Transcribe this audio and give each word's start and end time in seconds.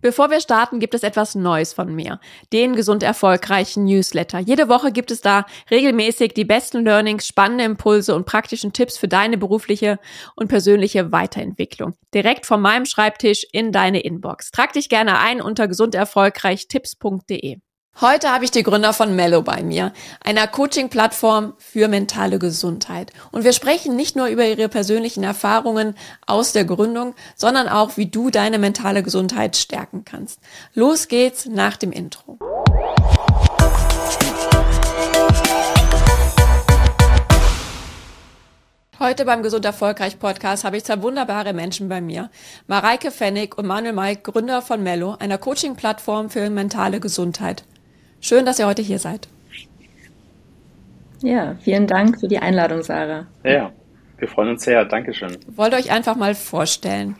Bevor 0.00 0.30
wir 0.30 0.40
starten, 0.40 0.80
gibt 0.80 0.94
es 0.94 1.02
etwas 1.02 1.34
Neues 1.34 1.72
von 1.72 1.94
mir. 1.94 2.20
Den 2.52 2.74
gesund 2.74 3.02
erfolgreichen 3.02 3.84
Newsletter. 3.84 4.38
Jede 4.38 4.68
Woche 4.68 4.92
gibt 4.92 5.10
es 5.10 5.20
da 5.20 5.44
regelmäßig 5.70 6.32
die 6.34 6.44
besten 6.44 6.84
Learnings, 6.84 7.26
spannende 7.26 7.64
Impulse 7.64 8.14
und 8.14 8.24
praktischen 8.26 8.72
Tipps 8.72 8.96
für 8.96 9.08
deine 9.08 9.36
berufliche 9.36 9.98
und 10.36 10.48
persönliche 10.48 11.12
Weiterentwicklung. 11.12 11.94
Direkt 12.14 12.46
von 12.46 12.60
meinem 12.60 12.86
Schreibtisch 12.86 13.46
in 13.52 13.72
deine 13.72 14.00
Inbox. 14.00 14.50
Trag 14.50 14.72
dich 14.72 14.88
gerne 14.88 15.18
ein 15.18 15.40
unter 15.40 15.68
gesunderfolgreichtipps.de. 15.68 17.58
Heute 18.00 18.32
habe 18.32 18.46
ich 18.46 18.50
die 18.50 18.62
Gründer 18.62 18.94
von 18.94 19.14
Mello 19.14 19.42
bei 19.42 19.62
mir, 19.62 19.92
einer 20.24 20.46
Coaching-Plattform 20.46 21.52
für 21.58 21.86
mentale 21.86 22.38
Gesundheit. 22.38 23.12
Und 23.30 23.44
wir 23.44 23.52
sprechen 23.52 23.94
nicht 23.94 24.16
nur 24.16 24.28
über 24.28 24.46
ihre 24.46 24.70
persönlichen 24.70 25.22
Erfahrungen 25.22 25.94
aus 26.26 26.52
der 26.52 26.64
Gründung, 26.64 27.14
sondern 27.36 27.68
auch, 27.68 27.98
wie 27.98 28.06
du 28.06 28.30
deine 28.30 28.58
mentale 28.58 29.02
Gesundheit 29.02 29.54
stärken 29.54 30.06
kannst. 30.06 30.40
Los 30.72 31.08
geht's 31.08 31.44
nach 31.44 31.76
dem 31.76 31.92
Intro. 31.92 32.38
Heute 38.98 39.26
beim 39.26 39.42
Gesund 39.42 39.66
Erfolgreich 39.66 40.18
Podcast 40.18 40.64
habe 40.64 40.78
ich 40.78 40.84
zwei 40.84 41.02
wunderbare 41.02 41.52
Menschen 41.52 41.90
bei 41.90 42.00
mir. 42.00 42.30
Mareike 42.66 43.10
Fennig 43.10 43.58
und 43.58 43.66
Manuel 43.66 43.92
Maik, 43.92 44.24
Gründer 44.24 44.62
von 44.62 44.82
Mello, 44.82 45.16
einer 45.18 45.36
Coaching-Plattform 45.36 46.30
für 46.30 46.48
mentale 46.48 47.00
Gesundheit. 47.00 47.64
Schön, 48.20 48.44
dass 48.44 48.58
ihr 48.58 48.66
heute 48.66 48.82
hier 48.82 48.98
seid. 48.98 49.28
Ja, 51.22 51.56
vielen 51.60 51.86
Dank 51.86 52.20
für 52.20 52.28
die 52.28 52.38
Einladung, 52.38 52.82
Sarah. 52.82 53.26
Ja, 53.44 53.72
wir 54.18 54.28
freuen 54.28 54.50
uns 54.50 54.64
sehr. 54.64 54.84
Dankeschön. 54.84 55.36
Wollt 55.48 55.74
euch 55.74 55.90
einfach 55.90 56.16
mal 56.16 56.34
vorstellen. 56.34 57.16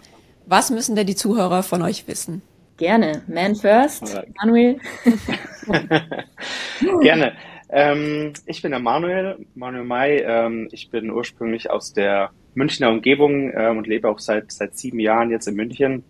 Was 0.46 0.70
müssen 0.70 0.96
denn 0.96 1.06
die 1.06 1.14
Zuhörer 1.14 1.62
von 1.62 1.82
euch 1.82 2.08
wissen? 2.08 2.42
Gerne. 2.76 3.22
Man 3.26 3.56
first. 3.56 4.18
Manuel. 4.38 4.78
Gerne. 7.02 7.32
Ähm, 7.68 8.32
ich 8.46 8.62
bin 8.62 8.70
der 8.70 8.80
Manuel, 8.80 9.46
Manuel 9.54 9.84
May. 9.84 10.18
Ähm, 10.18 10.68
ich 10.72 10.90
bin 10.90 11.10
ursprünglich 11.10 11.70
aus 11.70 11.92
der 11.92 12.30
Münchner 12.54 12.90
Umgebung 12.90 13.52
ähm, 13.54 13.78
und 13.78 13.86
lebe 13.86 14.08
auch 14.08 14.18
seit, 14.18 14.50
seit 14.50 14.76
sieben 14.76 14.98
Jahren 14.98 15.30
jetzt 15.30 15.46
in 15.46 15.54
München. 15.56 16.04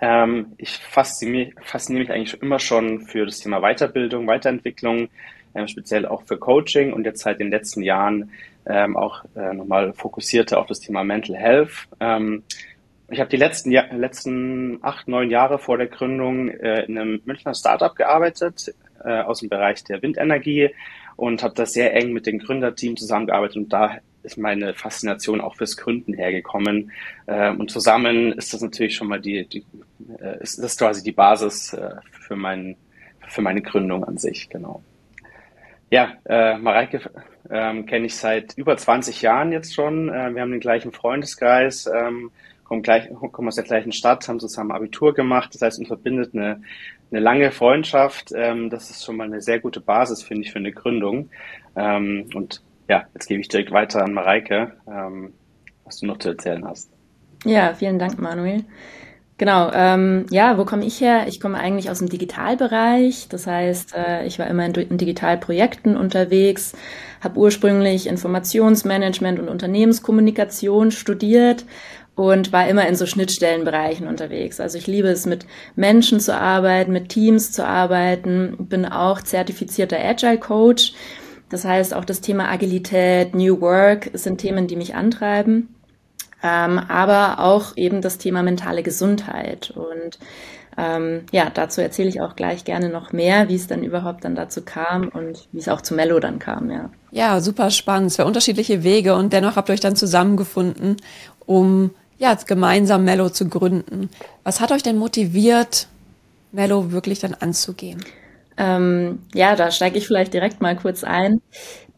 Ähm, 0.00 0.52
ich 0.58 0.76
fasziniere, 0.78 1.52
mich 1.90 2.10
eigentlich 2.10 2.42
immer 2.42 2.58
schon 2.58 3.00
für 3.02 3.24
das 3.26 3.40
Thema 3.40 3.60
Weiterbildung, 3.60 4.26
Weiterentwicklung, 4.26 5.08
ähm, 5.54 5.68
speziell 5.68 6.06
auch 6.06 6.22
für 6.22 6.38
Coaching 6.38 6.92
und 6.92 7.04
jetzt 7.04 7.22
seit 7.22 7.40
den 7.40 7.50
letzten 7.50 7.82
Jahren 7.82 8.30
ähm, 8.66 8.96
auch 8.96 9.24
äh, 9.34 9.54
nochmal 9.54 9.92
fokussierter 9.92 10.58
auf 10.58 10.66
das 10.66 10.80
Thema 10.80 11.02
Mental 11.02 11.36
Health. 11.36 11.88
Ähm, 11.98 12.42
ich 13.08 13.18
habe 13.18 13.30
die 13.30 13.36
letzten, 13.36 13.72
ja 13.72 13.84
letzten 13.92 14.78
acht, 14.82 15.08
neun 15.08 15.30
Jahre 15.30 15.58
vor 15.58 15.78
der 15.78 15.88
Gründung 15.88 16.48
äh, 16.48 16.84
in 16.84 16.96
einem 16.96 17.20
Münchner 17.24 17.54
Startup 17.54 17.94
gearbeitet, 17.94 18.72
äh, 19.04 19.20
aus 19.22 19.40
dem 19.40 19.48
Bereich 19.48 19.82
der 19.84 20.02
Windenergie 20.02 20.70
und 21.16 21.42
habe 21.42 21.54
da 21.54 21.66
sehr 21.66 21.94
eng 21.94 22.12
mit 22.12 22.26
dem 22.26 22.38
Gründerteam 22.38 22.96
zusammengearbeitet 22.96 23.56
und 23.56 23.72
da 23.72 23.98
ist 24.22 24.38
meine 24.38 24.74
Faszination 24.74 25.40
auch 25.40 25.56
fürs 25.56 25.76
Gründen 25.76 26.14
hergekommen. 26.14 26.92
Ähm, 27.26 27.60
und 27.60 27.70
zusammen 27.70 28.32
ist 28.32 28.52
das 28.52 28.60
natürlich 28.60 28.94
schon 28.94 29.08
mal 29.08 29.20
die, 29.20 29.46
die 29.46 29.64
äh, 30.20 30.42
ist 30.42 30.62
das 30.62 30.76
quasi 30.76 31.02
die 31.02 31.12
Basis 31.12 31.72
äh, 31.72 31.90
für, 32.10 32.36
mein, 32.36 32.76
für 33.28 33.42
meine 33.42 33.62
Gründung 33.62 34.04
an 34.04 34.18
sich, 34.18 34.48
genau. 34.48 34.82
Ja, 35.90 36.14
äh, 36.24 36.56
Mareike 36.56 37.00
ähm, 37.50 37.84
kenne 37.86 38.06
ich 38.06 38.14
seit 38.14 38.56
über 38.56 38.76
20 38.76 39.22
Jahren 39.22 39.50
jetzt 39.50 39.74
schon. 39.74 40.08
Äh, 40.08 40.34
wir 40.34 40.42
haben 40.42 40.52
den 40.52 40.60
gleichen 40.60 40.92
Freundeskreis, 40.92 41.90
ähm, 41.92 42.30
kommen, 42.62 42.82
gleich, 42.82 43.08
kommen 43.32 43.48
aus 43.48 43.56
der 43.56 43.64
gleichen 43.64 43.90
Stadt, 43.90 44.28
haben 44.28 44.38
zusammen 44.38 44.70
Abitur 44.70 45.14
gemacht. 45.14 45.52
Das 45.52 45.62
heißt, 45.62 45.78
uns 45.80 45.88
verbindet 45.88 46.32
eine, 46.32 46.62
eine 47.10 47.20
lange 47.20 47.50
Freundschaft. 47.50 48.30
Ähm, 48.34 48.70
das 48.70 48.90
ist 48.90 49.04
schon 49.04 49.16
mal 49.16 49.24
eine 49.24 49.40
sehr 49.40 49.58
gute 49.58 49.80
Basis, 49.80 50.22
finde 50.22 50.42
ich, 50.42 50.52
für 50.52 50.60
eine 50.60 50.70
Gründung. 50.70 51.30
Ähm, 51.74 52.28
und 52.34 52.62
ja, 52.90 53.04
jetzt 53.14 53.28
gebe 53.28 53.40
ich 53.40 53.46
direkt 53.46 53.70
weiter 53.70 54.02
an 54.02 54.12
Mareike, 54.12 54.72
ähm, 54.88 55.32
was 55.84 56.00
du 56.00 56.06
noch 56.06 56.18
zu 56.18 56.30
erzählen 56.30 56.66
hast. 56.66 56.90
Ja, 57.44 57.72
vielen 57.72 58.00
Dank, 58.00 58.18
Manuel. 58.18 58.64
Genau, 59.38 59.70
ähm, 59.72 60.26
ja, 60.30 60.58
wo 60.58 60.64
komme 60.64 60.84
ich 60.84 61.00
her? 61.00 61.26
Ich 61.28 61.40
komme 61.40 61.56
eigentlich 61.56 61.88
aus 61.88 62.00
dem 62.00 62.08
Digitalbereich. 62.08 63.28
Das 63.28 63.46
heißt, 63.46 63.94
äh, 63.96 64.26
ich 64.26 64.40
war 64.40 64.48
immer 64.48 64.66
in, 64.66 64.74
in 64.74 64.98
Digitalprojekten 64.98 65.96
unterwegs, 65.96 66.72
habe 67.22 67.38
ursprünglich 67.38 68.08
Informationsmanagement 68.08 69.38
und 69.38 69.48
Unternehmenskommunikation 69.48 70.90
studiert 70.90 71.64
und 72.16 72.52
war 72.52 72.68
immer 72.68 72.88
in 72.88 72.96
so 72.96 73.06
Schnittstellenbereichen 73.06 74.08
unterwegs. 74.08 74.58
Also 74.58 74.78
ich 74.78 74.88
liebe 74.88 75.08
es, 75.08 75.26
mit 75.26 75.46
Menschen 75.76 76.18
zu 76.18 76.36
arbeiten, 76.36 76.92
mit 76.92 77.08
Teams 77.08 77.52
zu 77.52 77.64
arbeiten, 77.64 78.56
bin 78.58 78.84
auch 78.84 79.22
zertifizierter 79.22 79.98
Agile 80.04 80.38
Coach 80.38 80.92
das 81.50 81.64
heißt, 81.64 81.94
auch 81.94 82.04
das 82.04 82.20
Thema 82.20 82.48
Agilität, 82.48 83.34
New 83.34 83.60
Work 83.60 84.10
sind 84.14 84.38
Themen, 84.38 84.66
die 84.66 84.76
mich 84.76 84.94
antreiben. 84.94 85.74
Ähm, 86.42 86.78
aber 86.78 87.40
auch 87.40 87.76
eben 87.76 88.00
das 88.00 88.16
Thema 88.16 88.42
mentale 88.42 88.82
Gesundheit. 88.82 89.72
Und 89.72 90.18
ähm, 90.78 91.26
ja, 91.32 91.50
dazu 91.52 91.82
erzähle 91.82 92.08
ich 92.08 92.20
auch 92.20 92.36
gleich 92.36 92.64
gerne 92.64 92.88
noch 92.88 93.12
mehr, 93.12 93.48
wie 93.48 93.56
es 93.56 93.66
dann 93.66 93.82
überhaupt 93.82 94.24
dann 94.24 94.34
dazu 94.34 94.62
kam 94.62 95.08
und 95.08 95.48
wie 95.52 95.58
es 95.58 95.68
auch 95.68 95.82
zu 95.82 95.92
Mello 95.92 96.18
dann 96.20 96.38
kam, 96.38 96.70
ja. 96.70 96.90
Ja, 97.10 97.40
super 97.40 97.70
spannend. 97.70 98.12
Zwei 98.12 98.24
unterschiedliche 98.24 98.82
Wege 98.82 99.14
und 99.16 99.32
dennoch 99.32 99.56
habt 99.56 99.68
ihr 99.68 99.74
euch 99.74 99.80
dann 99.80 99.96
zusammengefunden, 99.96 100.96
um 101.44 101.90
ja, 102.18 102.34
gemeinsam 102.34 103.04
Mello 103.04 103.28
zu 103.28 103.48
gründen. 103.48 104.08
Was 104.44 104.60
hat 104.60 104.72
euch 104.72 104.82
denn 104.82 104.96
motiviert, 104.96 105.88
Mello 106.52 106.92
wirklich 106.92 107.18
dann 107.18 107.34
anzugehen? 107.34 108.02
Ähm, 108.60 109.20
ja, 109.34 109.56
da 109.56 109.70
steige 109.70 109.96
ich 109.96 110.06
vielleicht 110.06 110.34
direkt 110.34 110.60
mal 110.60 110.76
kurz 110.76 111.02
ein, 111.02 111.40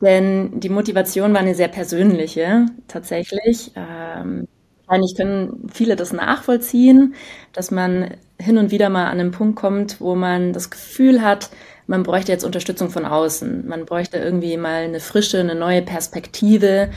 denn 0.00 0.60
die 0.60 0.68
Motivation 0.68 1.32
war 1.34 1.40
eine 1.40 1.56
sehr 1.56 1.66
persönliche, 1.68 2.66
tatsächlich. 2.86 3.72
Ähm, 3.74 4.46
wahrscheinlich 4.86 5.16
können 5.16 5.68
viele 5.72 5.96
das 5.96 6.12
nachvollziehen, 6.12 7.14
dass 7.52 7.72
man 7.72 8.14
hin 8.40 8.58
und 8.58 8.70
wieder 8.70 8.90
mal 8.90 9.06
an 9.06 9.18
einen 9.18 9.32
Punkt 9.32 9.56
kommt, 9.56 10.00
wo 10.00 10.14
man 10.14 10.52
das 10.52 10.70
Gefühl 10.70 11.22
hat, 11.22 11.50
man 11.88 12.04
bräuchte 12.04 12.30
jetzt 12.30 12.44
Unterstützung 12.44 12.90
von 12.90 13.04
außen. 13.04 13.66
Man 13.66 13.84
bräuchte 13.84 14.18
irgendwie 14.18 14.56
mal 14.56 14.84
eine 14.84 15.00
frische, 15.00 15.40
eine 15.40 15.56
neue 15.56 15.82
Perspektive. 15.82 16.90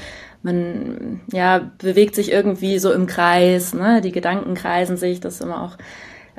Man 0.43 1.21
ja, 1.33 1.71
bewegt 1.79 2.13
sich 2.13 2.31
irgendwie 2.31 2.77
so 2.77 2.93
im 2.93 3.07
Kreis, 3.07 3.73
ne? 3.73 4.01
die 4.01 4.11
Gedanken 4.11 4.53
kreisen 4.53 4.95
sich, 4.95 5.19
das 5.19 5.35
ist 5.35 5.41
immer 5.41 5.63
auch 5.63 5.77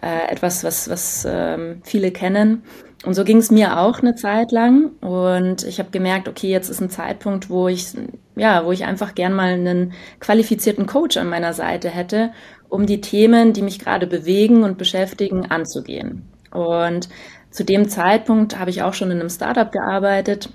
äh, 0.00 0.30
etwas, 0.30 0.62
was, 0.62 0.88
was 0.88 1.26
ähm, 1.28 1.80
viele 1.84 2.12
kennen. 2.12 2.62
Und 3.04 3.14
so 3.14 3.24
ging 3.24 3.38
es 3.38 3.50
mir 3.50 3.78
auch 3.78 4.00
eine 4.00 4.14
Zeit 4.14 4.52
lang. 4.52 4.90
Und 5.00 5.64
ich 5.64 5.78
habe 5.78 5.90
gemerkt, 5.90 6.28
okay, 6.28 6.48
jetzt 6.48 6.70
ist 6.70 6.80
ein 6.80 6.90
Zeitpunkt, 6.90 7.50
wo 7.50 7.68
ich, 7.68 7.88
ja, 8.36 8.64
wo 8.64 8.72
ich 8.72 8.84
einfach 8.84 9.14
gern 9.14 9.32
mal 9.32 9.52
einen 9.52 9.92
qualifizierten 10.18 10.86
Coach 10.86 11.16
an 11.16 11.28
meiner 11.28 11.52
Seite 11.52 11.88
hätte, 11.88 12.32
um 12.68 12.86
die 12.86 13.00
Themen, 13.00 13.52
die 13.52 13.62
mich 13.62 13.78
gerade 13.78 14.06
bewegen 14.06 14.64
und 14.64 14.78
beschäftigen, 14.78 15.46
anzugehen. 15.46 16.28
Und 16.50 17.08
zu 17.50 17.64
dem 17.64 17.88
Zeitpunkt 17.88 18.58
habe 18.58 18.70
ich 18.70 18.82
auch 18.82 18.94
schon 18.94 19.10
in 19.10 19.20
einem 19.20 19.30
Startup 19.30 19.70
gearbeitet. 19.70 20.48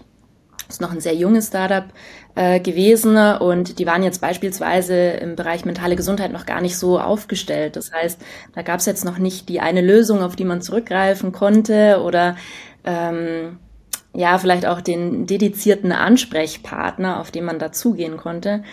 Das 0.72 0.78
ist 0.78 0.82
noch 0.82 0.94
ein 0.94 1.02
sehr 1.02 1.16
junges 1.16 1.48
Startup, 1.48 1.84
äh, 2.36 2.62
gewesen 2.62 3.18
und 3.18 3.78
die 3.78 3.86
waren 3.86 4.04
jetzt 4.04 4.22
beispielsweise 4.22 4.96
im 4.96 5.36
Bereich 5.36 5.66
mentale 5.66 5.98
Gesundheit 5.98 6.32
noch 6.32 6.46
gar 6.46 6.62
nicht 6.62 6.78
so 6.78 6.98
aufgestellt. 6.98 7.76
Das 7.76 7.92
heißt, 7.92 8.22
da 8.56 8.62
gab 8.62 8.80
es 8.80 8.86
jetzt 8.86 9.04
noch 9.04 9.18
nicht 9.18 9.50
die 9.50 9.60
eine 9.60 9.82
Lösung, 9.82 10.22
auf 10.22 10.38
die 10.38 10.46
man 10.46 10.62
zurückgreifen 10.62 11.34
konnte 11.34 12.02
oder 12.02 12.38
ähm, 12.86 13.60
ja, 14.14 14.38
vielleicht 14.38 14.66
auch 14.66 14.80
den 14.80 15.26
dedizierten 15.26 15.92
Ansprechpartner, 15.92 17.20
auf 17.20 17.32
den 17.32 17.44
man 17.44 17.60
dazugehen 17.60 18.16
konnte. 18.16 18.64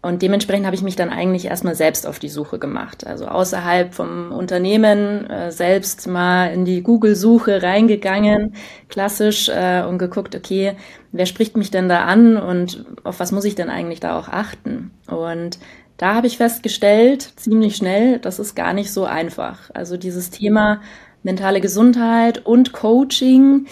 Und 0.00 0.22
dementsprechend 0.22 0.64
habe 0.64 0.76
ich 0.76 0.82
mich 0.82 0.94
dann 0.94 1.10
eigentlich 1.10 1.46
erstmal 1.46 1.74
selbst 1.74 2.06
auf 2.06 2.20
die 2.20 2.28
Suche 2.28 2.60
gemacht. 2.60 3.04
Also 3.04 3.26
außerhalb 3.26 3.92
vom 3.92 4.30
Unternehmen 4.30 5.28
äh, 5.28 5.50
selbst 5.50 6.06
mal 6.06 6.52
in 6.52 6.64
die 6.64 6.82
Google-Suche 6.82 7.62
reingegangen, 7.64 8.54
klassisch, 8.88 9.48
äh, 9.48 9.82
und 9.82 9.98
geguckt, 9.98 10.36
okay, 10.36 10.74
wer 11.10 11.26
spricht 11.26 11.56
mich 11.56 11.72
denn 11.72 11.88
da 11.88 12.04
an 12.04 12.36
und 12.36 12.84
auf 13.02 13.18
was 13.18 13.32
muss 13.32 13.44
ich 13.44 13.56
denn 13.56 13.70
eigentlich 13.70 13.98
da 13.98 14.16
auch 14.16 14.28
achten? 14.28 14.92
Und 15.08 15.58
da 15.96 16.14
habe 16.14 16.28
ich 16.28 16.36
festgestellt, 16.36 17.32
ziemlich 17.34 17.74
schnell, 17.74 18.20
das 18.20 18.38
ist 18.38 18.54
gar 18.54 18.72
nicht 18.72 18.92
so 18.92 19.04
einfach. 19.04 19.70
Also 19.74 19.96
dieses 19.96 20.30
Thema 20.30 20.80
mentale 21.24 21.60
Gesundheit 21.60 22.46
und 22.46 22.72
Coaching, 22.72 23.66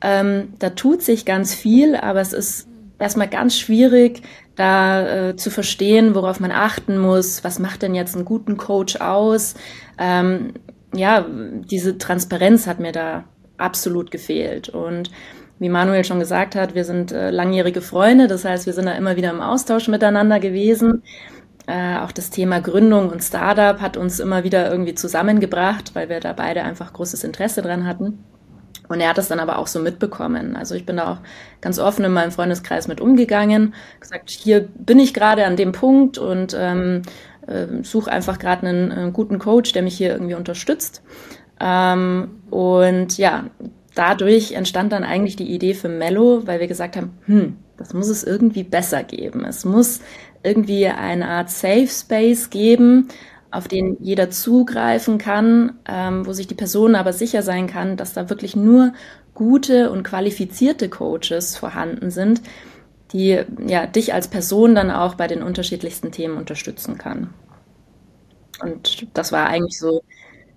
ähm, 0.00 0.52
da 0.60 0.70
tut 0.70 1.02
sich 1.02 1.24
ganz 1.24 1.54
viel, 1.54 1.96
aber 1.96 2.20
es 2.20 2.32
ist 2.32 2.68
erstmal 3.02 3.28
ganz 3.28 3.58
schwierig, 3.58 4.22
da 4.54 5.28
äh, 5.30 5.36
zu 5.36 5.50
verstehen, 5.50 6.14
worauf 6.14 6.40
man 6.40 6.52
achten 6.52 6.98
muss, 6.98 7.42
was 7.44 7.58
macht 7.58 7.82
denn 7.82 7.94
jetzt 7.94 8.14
einen 8.14 8.24
guten 8.24 8.56
Coach 8.56 8.96
aus. 8.96 9.54
Ähm, 9.98 10.52
ja, 10.94 11.26
diese 11.28 11.98
Transparenz 11.98 12.66
hat 12.66 12.78
mir 12.78 12.92
da 12.92 13.24
absolut 13.56 14.10
gefehlt. 14.10 14.68
Und 14.68 15.10
wie 15.58 15.68
Manuel 15.68 16.04
schon 16.04 16.18
gesagt 16.18 16.54
hat, 16.54 16.74
wir 16.74 16.84
sind 16.84 17.12
äh, 17.12 17.30
langjährige 17.30 17.80
Freunde, 17.80 18.26
das 18.26 18.44
heißt, 18.44 18.66
wir 18.66 18.72
sind 18.72 18.86
da 18.86 18.92
immer 18.92 19.16
wieder 19.16 19.30
im 19.30 19.40
Austausch 19.40 19.88
miteinander 19.88 20.38
gewesen. 20.40 21.02
Äh, 21.66 21.98
auch 21.98 22.12
das 22.12 22.30
Thema 22.30 22.60
Gründung 22.60 23.10
und 23.10 23.22
Startup 23.22 23.80
hat 23.80 23.96
uns 23.96 24.20
immer 24.20 24.44
wieder 24.44 24.70
irgendwie 24.70 24.94
zusammengebracht, 24.94 25.94
weil 25.94 26.08
wir 26.08 26.20
da 26.20 26.32
beide 26.32 26.62
einfach 26.62 26.92
großes 26.92 27.24
Interesse 27.24 27.62
dran 27.62 27.86
hatten. 27.86 28.24
Und 28.92 29.00
er 29.00 29.08
hat 29.08 29.16
es 29.16 29.28
dann 29.28 29.40
aber 29.40 29.56
auch 29.56 29.68
so 29.68 29.80
mitbekommen. 29.80 30.54
Also 30.54 30.74
ich 30.74 30.84
bin 30.84 30.98
da 30.98 31.12
auch 31.12 31.18
ganz 31.62 31.78
offen 31.78 32.04
in 32.04 32.12
meinem 32.12 32.30
Freundeskreis 32.30 32.88
mit 32.88 33.00
umgegangen, 33.00 33.72
gesagt, 33.98 34.28
hier 34.28 34.68
bin 34.74 34.98
ich 34.98 35.14
gerade 35.14 35.46
an 35.46 35.56
dem 35.56 35.72
Punkt 35.72 36.18
und 36.18 36.54
ähm, 36.54 37.00
äh, 37.46 37.82
suche 37.84 38.12
einfach 38.12 38.38
gerade 38.38 38.66
einen, 38.66 38.92
einen, 38.92 39.12
guten 39.14 39.38
Coach, 39.38 39.72
der 39.72 39.82
mich 39.82 39.96
hier 39.96 40.12
irgendwie 40.12 40.34
unterstützt. 40.34 41.02
Ähm, 41.58 42.42
und 42.50 43.16
ja, 43.16 43.44
dadurch 43.94 44.52
entstand 44.52 44.92
dann 44.92 45.04
eigentlich 45.04 45.36
die 45.36 45.50
Idee 45.50 45.72
für 45.72 45.88
Mello, 45.88 46.46
weil 46.46 46.60
wir 46.60 46.68
gesagt 46.68 46.96
haben, 46.96 47.16
hm, 47.24 47.56
das 47.78 47.94
muss 47.94 48.10
es 48.10 48.24
irgendwie 48.24 48.62
besser 48.62 49.04
geben. 49.04 49.46
Es 49.46 49.64
muss 49.64 50.00
irgendwie 50.42 50.86
eine 50.86 51.28
Art 51.28 51.48
Safe 51.48 51.88
Space 51.88 52.50
geben, 52.50 53.08
auf 53.52 53.68
den 53.68 53.96
jeder 54.00 54.30
zugreifen 54.30 55.18
kann, 55.18 55.74
ähm, 55.86 56.26
wo 56.26 56.32
sich 56.32 56.46
die 56.46 56.54
Person 56.54 56.94
aber 56.94 57.12
sicher 57.12 57.42
sein 57.42 57.66
kann, 57.66 57.96
dass 57.96 58.14
da 58.14 58.30
wirklich 58.30 58.56
nur 58.56 58.92
gute 59.34 59.90
und 59.90 60.02
qualifizierte 60.02 60.88
Coaches 60.88 61.56
vorhanden 61.56 62.10
sind, 62.10 62.42
die 63.12 63.40
ja 63.66 63.86
dich 63.86 64.14
als 64.14 64.28
Person 64.28 64.74
dann 64.74 64.90
auch 64.90 65.14
bei 65.14 65.26
den 65.26 65.42
unterschiedlichsten 65.42 66.12
Themen 66.12 66.38
unterstützen 66.38 66.98
kann. 66.98 67.32
Und 68.62 69.06
das 69.14 69.32
war 69.32 69.46
eigentlich 69.46 69.78
so 69.78 70.02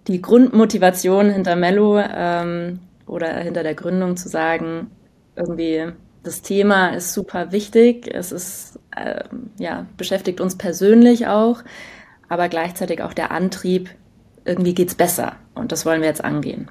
die 0.08 0.22
Grundmotivation 0.22 1.30
hinter 1.30 1.56
Mello 1.56 2.00
ähm, 2.00 2.80
oder 3.08 3.34
hinter 3.40 3.64
der 3.64 3.76
Gründung 3.76 4.16
zu 4.16 4.30
sagen, 4.30 4.92
irgendwie 5.36 5.92
das 6.24 6.42
Thema 6.42 6.90
ist 6.90 7.14
super 7.14 7.52
wichtig. 7.52 8.10
Es 8.12 8.32
ist 8.32 8.80
äh, 8.96 9.24
ja 9.58 9.86
beschäftigt 9.98 10.42
uns 10.42 10.58
persönlich 10.58 11.28
auch, 11.28 11.64
aber 12.30 12.50
gleichzeitig 12.50 13.02
auch 13.02 13.14
der 13.14 13.32
Antrieb. 13.32 13.90
Irgendwie 14.44 14.74
geht's 14.74 14.96
besser 14.96 15.34
und 15.56 15.72
das 15.72 15.86
wollen 15.86 16.02
wir 16.02 16.08
jetzt 16.08 16.24
angehen. 16.24 16.70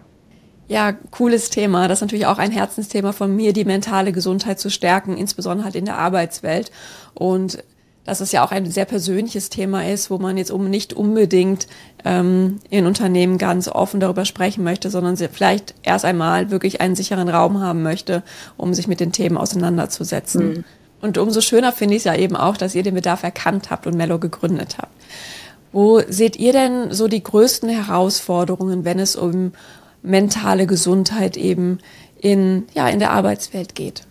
Ja, 0.68 0.92
cooles 0.92 1.50
Thema. 1.50 1.88
Das 1.88 1.98
ist 1.98 2.02
natürlich 2.02 2.26
auch 2.26 2.38
ein 2.38 2.52
Herzensthema 2.52 3.12
von 3.12 3.34
mir, 3.34 3.52
die 3.52 3.64
mentale 3.64 4.12
Gesundheit 4.12 4.58
zu 4.58 4.70
stärken, 4.70 5.16
insbesondere 5.16 5.66
halt 5.66 5.74
in 5.74 5.84
der 5.84 5.98
Arbeitswelt. 5.98 6.70
Und 7.12 7.62
dass 8.04 8.20
es 8.20 8.32
ja 8.32 8.44
auch 8.44 8.50
ein 8.50 8.70
sehr 8.70 8.84
persönliches 8.84 9.48
Thema 9.48 9.86
ist, 9.86 10.10
wo 10.10 10.18
man 10.18 10.36
jetzt 10.36 10.50
um 10.50 10.68
nicht 10.68 10.92
unbedingt 10.92 11.66
ähm, 12.04 12.60
in 12.68 12.86
Unternehmen 12.86 13.38
ganz 13.38 13.68
offen 13.68 13.98
darüber 14.00 14.24
sprechen 14.24 14.62
möchte, 14.62 14.90
sondern 14.90 15.16
vielleicht 15.16 15.74
erst 15.82 16.04
einmal 16.04 16.50
wirklich 16.50 16.80
einen 16.80 16.96
sicheren 16.96 17.28
Raum 17.28 17.60
haben 17.60 17.82
möchte, 17.82 18.22
um 18.56 18.74
sich 18.74 18.88
mit 18.88 19.00
den 19.00 19.12
Themen 19.12 19.38
auseinanderzusetzen. 19.38 20.48
Mhm. 20.48 20.64
Und 21.00 21.18
umso 21.18 21.40
schöner 21.40 21.72
finde 21.72 21.94
ich 21.94 22.00
es 22.00 22.04
ja 22.04 22.14
eben 22.14 22.36
auch, 22.36 22.56
dass 22.56 22.74
ihr 22.74 22.82
den 22.82 22.94
Bedarf 22.94 23.22
erkannt 23.22 23.70
habt 23.70 23.86
und 23.86 23.96
Mello 23.96 24.18
gegründet 24.18 24.76
habt. 24.78 24.92
Wo 25.74 25.98
seht 25.98 26.36
ihr 26.36 26.52
denn 26.52 26.92
so 26.92 27.08
die 27.08 27.24
größten 27.24 27.68
Herausforderungen, 27.68 28.84
wenn 28.84 29.00
es 29.00 29.16
um 29.16 29.54
mentale 30.02 30.68
Gesundheit 30.68 31.36
eben 31.36 31.78
in, 32.16 32.68
ja, 32.74 32.88
in 32.88 33.00
der 33.00 33.10
Arbeitswelt 33.10 33.74
geht? 33.74 34.06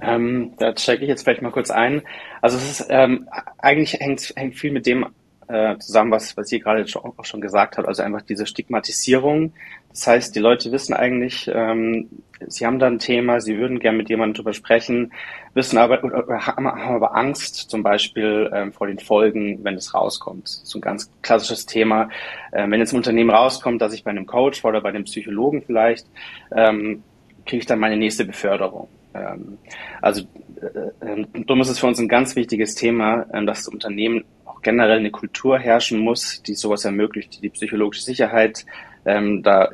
Ähm, 0.00 0.52
da 0.58 0.72
checke 0.72 1.02
ich 1.02 1.10
jetzt 1.10 1.24
vielleicht 1.24 1.42
mal 1.42 1.52
kurz 1.52 1.70
ein. 1.70 2.00
Also 2.40 2.56
es 2.56 2.80
ist 2.80 2.86
ähm, 2.88 3.28
eigentlich 3.58 4.00
hängt, 4.00 4.32
hängt 4.34 4.54
viel 4.54 4.72
mit 4.72 4.86
dem 4.86 5.04
äh, 5.48 5.78
zusammen, 5.78 6.10
was, 6.10 6.36
was 6.36 6.52
ihr 6.52 6.60
gerade 6.60 6.86
schon, 6.86 7.02
auch 7.04 7.24
schon 7.24 7.40
gesagt 7.40 7.78
habt, 7.78 7.88
also 7.88 8.02
einfach 8.02 8.22
diese 8.22 8.46
Stigmatisierung. 8.46 9.52
Das 9.90 10.06
heißt, 10.06 10.34
die 10.34 10.40
Leute 10.40 10.70
wissen 10.70 10.94
eigentlich, 10.94 11.50
ähm, 11.52 12.08
sie 12.46 12.66
haben 12.66 12.78
da 12.78 12.86
ein 12.86 12.98
Thema, 12.98 13.40
sie 13.40 13.58
würden 13.58 13.80
gerne 13.80 13.98
mit 13.98 14.10
jemandem 14.10 14.34
drüber 14.34 14.52
sprechen, 14.52 15.12
wissen 15.54 15.78
aber, 15.78 16.02
haben, 16.46 16.66
aber 16.66 17.16
Angst 17.16 17.70
zum 17.70 17.82
Beispiel 17.82 18.50
ähm, 18.52 18.72
vor 18.72 18.86
den 18.86 18.98
Folgen, 18.98 19.64
wenn 19.64 19.74
es 19.74 19.94
rauskommt. 19.94 20.48
So 20.48 20.78
ein 20.78 20.82
ganz 20.82 21.10
klassisches 21.22 21.66
Thema. 21.66 22.10
Ähm, 22.52 22.70
wenn 22.70 22.80
jetzt 22.80 22.92
ein 22.92 22.98
Unternehmen 22.98 23.30
rauskommt, 23.30 23.80
dass 23.82 23.92
ich 23.92 24.04
bei 24.04 24.10
einem 24.10 24.26
Coach 24.26 24.64
oder 24.64 24.80
bei 24.80 24.90
einem 24.90 25.04
Psychologen 25.04 25.62
vielleicht, 25.62 26.06
ähm, 26.54 27.02
kriege 27.46 27.60
ich 27.60 27.66
dann 27.66 27.78
meine 27.78 27.96
nächste 27.96 28.24
Beförderung. 28.24 28.88
Ähm, 29.14 29.58
also 30.02 30.22
äh, 30.60 31.06
äh, 31.06 31.26
darum 31.46 31.60
ist 31.60 31.68
es 31.68 31.78
für 31.78 31.86
uns 31.86 31.98
ein 31.98 32.08
ganz 32.08 32.36
wichtiges 32.36 32.74
Thema, 32.74 33.26
äh, 33.32 33.44
dass 33.44 33.64
das 33.64 33.68
Unternehmen 33.68 34.24
auch 34.58 34.62
generell 34.62 34.98
eine 34.98 35.10
Kultur 35.10 35.58
herrschen 35.58 36.00
muss, 36.00 36.42
die 36.42 36.54
sowas 36.54 36.84
ermöglicht, 36.84 37.36
die 37.36 37.40
die 37.40 37.50
psychologische 37.50 38.02
Sicherheit 38.02 38.66
ähm, 39.04 39.42
da 39.42 39.70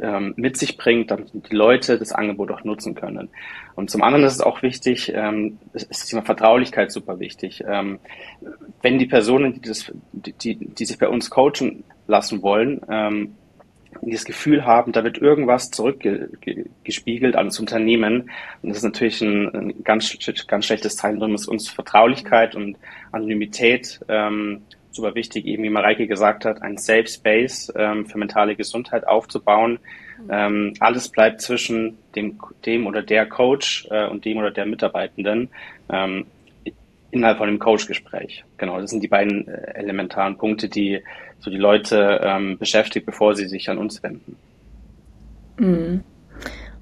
ähm, 0.00 0.34
mit 0.36 0.56
sich 0.56 0.76
bringt, 0.76 1.10
damit 1.10 1.30
die 1.32 1.56
Leute 1.56 1.98
das 1.98 2.12
Angebot 2.12 2.50
auch 2.52 2.64
nutzen 2.64 2.94
können. 2.94 3.28
Und 3.74 3.90
zum 3.90 4.02
anderen 4.02 4.24
ist 4.24 4.34
es 4.34 4.40
auch 4.40 4.62
wichtig, 4.62 5.12
ähm, 5.14 5.58
ist 5.72 5.90
das 5.90 6.06
Thema 6.06 6.22
Vertraulichkeit 6.22 6.92
super 6.92 7.18
wichtig. 7.18 7.64
Ähm, 7.66 7.98
wenn 8.82 8.98
die 8.98 9.06
Personen, 9.06 9.54
die, 9.54 9.60
das, 9.60 9.92
die, 10.12 10.32
die, 10.32 10.54
die 10.56 10.84
sich 10.84 10.98
bei 10.98 11.08
uns 11.08 11.30
coachen 11.30 11.84
lassen 12.06 12.42
wollen, 12.42 12.80
ähm, 12.88 13.34
das 14.02 14.24
Gefühl 14.24 14.64
haben, 14.64 14.92
da 14.92 15.04
wird 15.04 15.18
irgendwas 15.18 15.70
zurückgespiegelt 15.70 17.36
an 17.36 17.46
das 17.46 17.60
Unternehmen. 17.60 18.30
Und 18.62 18.68
das 18.68 18.78
ist 18.78 18.84
natürlich 18.84 19.20
ein, 19.20 19.48
ein 19.54 19.84
ganz, 19.84 20.16
ganz 20.46 20.66
schlechtes 20.66 20.96
Zeichen. 20.96 21.20
Darum 21.20 21.34
ist 21.34 21.46
uns 21.46 21.68
Vertraulichkeit 21.68 22.54
und 22.54 22.76
Anonymität 23.12 24.00
ähm, 24.08 24.62
super 24.90 25.14
wichtig, 25.14 25.46
eben 25.46 25.62
wie 25.62 25.70
Mareike 25.70 26.06
gesagt 26.06 26.44
hat, 26.44 26.62
ein 26.62 26.76
Safe 26.76 27.06
Space 27.06 27.72
ähm, 27.76 28.06
für 28.06 28.18
mentale 28.18 28.56
Gesundheit 28.56 29.06
aufzubauen. 29.06 29.78
Ähm, 30.28 30.74
alles 30.80 31.08
bleibt 31.08 31.40
zwischen 31.40 31.96
dem, 32.14 32.38
dem 32.66 32.86
oder 32.86 33.02
der 33.02 33.26
Coach 33.26 33.86
äh, 33.90 34.06
und 34.06 34.24
dem 34.24 34.38
oder 34.38 34.50
der 34.50 34.66
Mitarbeitenden. 34.66 35.48
Ähm, 35.90 36.26
innerhalb 37.10 37.38
von 37.38 37.48
dem 37.48 37.58
Coach-Gespräch. 37.58 38.44
Genau, 38.56 38.80
das 38.80 38.90
sind 38.90 39.02
die 39.02 39.08
beiden 39.08 39.48
äh, 39.48 39.72
elementaren 39.74 40.36
Punkte, 40.38 40.68
die 40.68 41.02
so 41.38 41.50
die 41.50 41.56
Leute 41.56 42.20
ähm, 42.22 42.58
beschäftigt, 42.58 43.06
bevor 43.06 43.34
sie 43.34 43.46
sich 43.46 43.68
an 43.68 43.78
uns 43.78 44.02
wenden. 44.02 44.36
Mhm. 45.58 46.04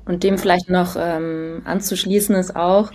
Und 0.05 0.25
dem 0.25 0.39
vielleicht 0.39 0.71
noch 0.71 0.97
ähm, 0.99 1.63
anzuschließen 1.65 2.35
ist 2.35 2.57
auch, 2.57 2.91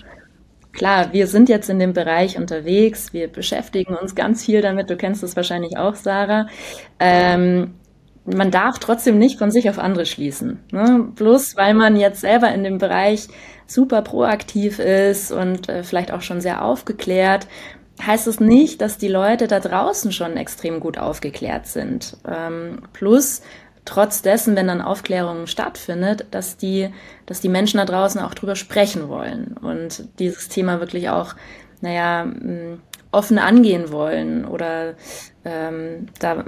klar, 0.72 1.14
wir 1.14 1.28
sind 1.28 1.48
jetzt 1.48 1.70
in 1.70 1.80
dem 1.80 1.94
Bereich 1.94 2.38
unterwegs, 2.38 3.14
wir 3.14 3.28
beschäftigen 3.28 3.96
uns 3.96 4.16
ganz 4.16 4.44
viel 4.44 4.62
damit, 4.62 4.90
du 4.90 4.98
kennst 4.98 5.22
das 5.22 5.36
wahrscheinlich 5.36 5.78
auch, 5.78 5.96
Sarah. 5.96 6.48
Ähm, 7.00 7.76
man 8.26 8.52
darf 8.52 8.80
trotzdem 8.80 9.18
nicht 9.18 9.38
von 9.38 9.52
sich 9.52 9.70
auf 9.70 9.80
andere 9.80 10.06
schließen. 10.06 10.60
Ne? 10.72 11.08
Bloß 11.16 11.58
weil 11.58 11.74
man 11.74 11.96
jetzt 11.96 12.22
selber 12.22 12.54
in 12.54 12.64
dem 12.64 12.78
Bereich 12.78 13.28
super 13.68 14.02
proaktiv 14.02 14.80
ist 14.80 15.32
und 15.32 15.70
äh, 15.70 15.84
vielleicht 15.84 16.12
auch 16.12 16.22
schon 16.22 16.42
sehr 16.42 16.64
aufgeklärt, 16.64 17.48
heißt 18.02 18.28
es 18.28 18.40
nicht, 18.40 18.82
dass 18.82 18.98
die 18.98 19.08
Leute 19.08 19.48
da 19.48 19.60
draußen 19.60 20.12
schon 20.12 20.38
extrem 20.38 20.80
gut 20.80 20.98
aufgeklärt 20.98 21.68
sind. 21.68 22.18
Ähm, 22.28 22.80
plus, 22.94 23.42
trotz 23.86 24.22
dessen, 24.22 24.56
wenn 24.56 24.68
dann 24.68 24.82
Aufklärung 24.82 25.48
stattfindet, 25.48 26.26
dass 26.32 26.58
die, 26.58 26.90
dass 27.26 27.42
die 27.42 27.50
Menschen 27.50 27.78
da 27.78 27.86
draußen 27.86 28.22
auch 28.22 28.34
drüber 28.34 28.56
sprechen 28.56 29.10
wollen 29.10 29.56
und 29.62 30.08
dieses 30.20 30.50
Thema 30.50 30.80
wirklich 30.80 31.10
auch, 31.10 31.36
naja, 31.82 32.26
offen 33.12 33.38
angehen 33.38 33.92
wollen 33.92 34.46
oder 34.46 34.96
ähm, 35.46 36.08
da 36.20 36.46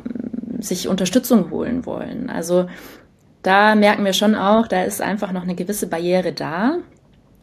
sich 0.66 0.88
Unterstützung 0.88 1.52
holen 1.52 1.86
wollen. 1.86 2.30
Also 2.30 2.68
da 3.42 3.76
merken 3.76 4.06
wir 4.06 4.14
schon 4.14 4.36
auch, 4.36 4.68
da 4.68 4.84
ist 4.84 5.02
einfach 5.02 5.32
noch 5.32 5.44
eine 5.44 5.56
gewisse 5.56 5.88
Barriere 5.88 6.34
da, 6.34 6.78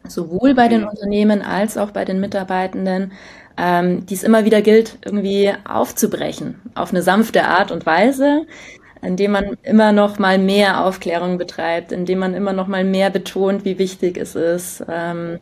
sowohl 0.07 0.53
bei 0.53 0.67
den 0.67 0.81
mhm. 0.81 0.89
Unternehmen 0.89 1.41
als 1.41 1.77
auch 1.77 1.91
bei 1.91 2.05
den 2.05 2.19
Mitarbeitenden, 2.19 3.13
ähm, 3.57 4.05
die 4.05 4.15
es 4.15 4.23
immer 4.23 4.45
wieder 4.45 4.61
gilt, 4.61 4.97
irgendwie 5.05 5.53
aufzubrechen, 5.63 6.59
auf 6.75 6.91
eine 6.91 7.01
sanfte 7.01 7.45
Art 7.45 7.71
und 7.71 7.85
Weise, 7.85 8.45
indem 9.01 9.31
man 9.31 9.57
immer 9.63 9.91
noch 9.91 10.19
mal 10.19 10.37
mehr 10.37 10.85
Aufklärung 10.85 11.37
betreibt, 11.37 11.91
indem 11.91 12.19
man 12.19 12.33
immer 12.33 12.53
noch 12.53 12.67
mal 12.67 12.83
mehr 12.83 13.09
betont, 13.09 13.65
wie 13.65 13.77
wichtig 13.77 14.17
es 14.17 14.35
ist. 14.35 14.83
Ähm, 14.89 15.39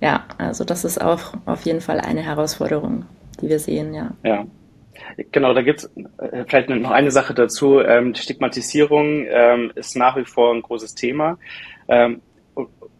ja, 0.00 0.24
also 0.36 0.64
das 0.64 0.84
ist 0.84 1.00
auch 1.00 1.34
auf 1.46 1.62
jeden 1.62 1.80
Fall 1.80 2.00
eine 2.00 2.22
Herausforderung, 2.22 3.04
die 3.40 3.48
wir 3.48 3.58
sehen, 3.58 3.94
ja. 3.94 4.10
Ja. 4.22 4.44
Genau, 5.32 5.54
da 5.54 5.62
gibt's 5.62 5.90
äh, 6.18 6.44
vielleicht 6.46 6.68
noch 6.68 6.90
eine 6.90 7.10
Sache 7.10 7.34
dazu. 7.34 7.80
Ähm, 7.80 8.14
Stigmatisierung 8.14 9.26
ähm, 9.28 9.72
ist 9.74 9.96
nach 9.96 10.16
wie 10.16 10.24
vor 10.24 10.54
ein 10.54 10.62
großes 10.62 10.94
Thema. 10.94 11.38
Ähm, 11.88 12.20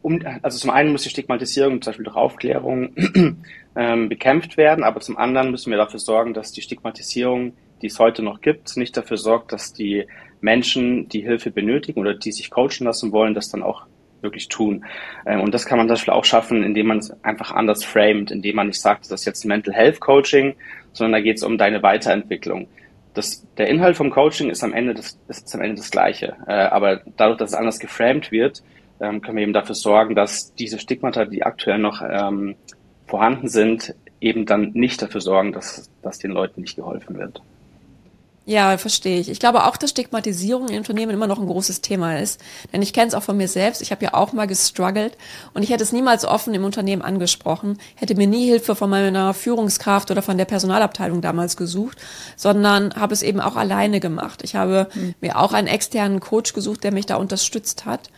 um, 0.02 0.21
also 0.43 0.59
zum 0.59 0.71
einen 0.71 0.93
muss 0.93 1.02
die 1.02 1.11
Stigmatisierung 1.11 1.83
zum 1.83 1.90
Beispiel 1.90 2.05
durch 2.05 2.17
Aufklärung 2.17 2.95
ähm, 3.76 4.09
bekämpft 4.09 4.57
werden, 4.57 4.85
aber 4.85 5.00
zum 5.00 5.17
anderen 5.17 5.50
müssen 5.50 5.71
wir 5.71 5.78
dafür 5.78 5.99
sorgen, 6.00 6.35
dass 6.35 6.52
die 6.52 6.62
Stigmatisierung, 6.62 7.55
die 7.83 7.88
es 7.88 7.99
heute 7.99 8.23
noch 8.23 8.40
gibt, 8.40 8.76
nicht 8.76 8.97
dafür 8.97 9.17
sorgt, 9.17 9.52
dass 9.52 9.73
die 9.73 10.07
Menschen, 10.40 11.09
die 11.09 11.23
Hilfe 11.23 11.50
benötigen 11.50 12.00
oder 12.00 12.14
die 12.14 12.33
sich 12.33 12.50
coachen 12.50 12.85
lassen 12.85 13.12
wollen, 13.12 13.35
das 13.35 13.50
dann 13.50 13.62
auch 13.62 13.87
wirklich 14.23 14.49
tun. 14.49 14.85
Ähm, 15.27 15.41
und 15.41 15.55
das 15.55 15.67
kann 15.67 15.79
man 15.79 15.89
zum 15.89 15.95
Beispiel 15.95 16.15
auch 16.15 16.25
schaffen, 16.25 16.63
indem 16.63 16.89
man 16.89 16.99
es 16.99 17.13
einfach 17.25 17.53
anders 17.53 17.85
framet, 17.85 18.31
indem 18.31 18.57
man 18.57 18.69
nicht 18.69 18.81
sagt, 18.81 19.11
das 19.11 19.21
ist 19.21 19.27
jetzt 19.27 19.45
Mental 19.45 19.75
Health 19.75 20.01
Coaching, 20.01 20.55
sondern 20.93 21.13
da 21.13 21.21
geht 21.21 21.37
es 21.37 21.43
um 21.43 21.59
deine 21.59 21.83
Weiterentwicklung. 21.83 22.69
Das, 23.15 23.47
der 23.57 23.69
Inhalt 23.69 23.97
vom 23.97 24.11
Coaching 24.11 24.51
ist 24.51 24.63
am 24.63 24.73
Ende 24.73 24.95
das, 24.95 25.19
ist 25.29 25.55
am 25.55 25.61
Ende 25.61 25.77
das 25.77 25.91
Gleiche. 25.91 26.37
Äh, 26.47 26.53
aber 26.53 27.01
dadurch, 27.17 27.39
dass 27.39 27.51
es 27.51 27.57
anders 27.57 27.79
geframed 27.79 28.31
wird, 28.31 28.63
ähm, 29.01 29.21
können 29.21 29.37
wir 29.37 29.43
eben 29.43 29.53
dafür 29.53 29.75
sorgen, 29.75 30.15
dass 30.15 30.55
diese 30.55 30.79
Stigmata, 30.79 31.25
die 31.25 31.45
aktuell 31.45 31.79
noch 31.79 32.03
ähm, 32.03 32.57
vorhanden 33.07 33.49
sind, 33.49 33.95
eben 34.21 34.47
dann 34.47 34.73
nicht 34.75 35.01
dafür 35.01 35.21
sorgen, 35.21 35.53
dass, 35.53 35.91
dass 36.03 36.19
den 36.19 36.33
Leuten 36.33 36.61
nicht 36.61 36.77
geholfen 36.77 37.19
wird. 37.19 37.41
Ja, 38.49 38.78
verstehe 38.78 39.21
ich. 39.21 39.28
Ich 39.28 39.40
glaube 39.40 39.67
auch, 39.67 39.76
dass 39.76 39.90
Stigmatisierung 39.90 40.71
in 40.71 40.78
Unternehmen 40.78 41.12
immer 41.12 41.26
noch 41.26 41.38
ein 41.38 41.47
großes 41.47 41.83
Thema 41.83 42.19
ist. 42.19 42.40
Denn 42.73 42.81
ich 42.81 42.95
kenne 42.95 43.09
es 43.09 43.14
auch 43.14 43.23
von 43.23 43.37
mir 43.37 43.47
selbst. 43.47 43.83
Ich 43.83 43.90
habe 43.90 44.02
ja 44.02 44.14
auch 44.14 44.33
mal 44.33 44.47
gestruggelt 44.47 45.19
und 45.52 45.62
ich 45.62 45.69
hätte 45.69 45.83
es 45.83 45.93
niemals 45.93 46.25
offen 46.25 46.55
im 46.55 46.64
Unternehmen 46.64 47.02
angesprochen, 47.02 47.76
hätte 47.95 48.14
mir 48.14 48.26
nie 48.26 48.47
Hilfe 48.47 48.75
von 48.75 48.88
meiner 48.88 49.35
Führungskraft 49.35 50.11
oder 50.11 50.23
von 50.23 50.38
der 50.38 50.47
Personalabteilung 50.47 51.21
damals 51.21 51.59
gesucht, 51.59 51.99
sondern 52.37 52.95
habe 52.95 53.12
es 53.12 53.23
eben 53.23 53.40
auch 53.40 53.55
alleine 53.55 54.00
gemacht. 54.00 54.40
Ich 54.43 54.57
habe 54.57 54.88
mhm. 54.95 55.14
mir 55.21 55.38
auch 55.38 55.52
einen 55.52 55.69
externen 55.69 56.21
Coach 56.21 56.55
gesucht, 56.55 56.85
der 56.85 56.93
mich 56.93 57.05
da 57.05 57.17
unterstützt 57.17 57.85
hat. 57.85 58.09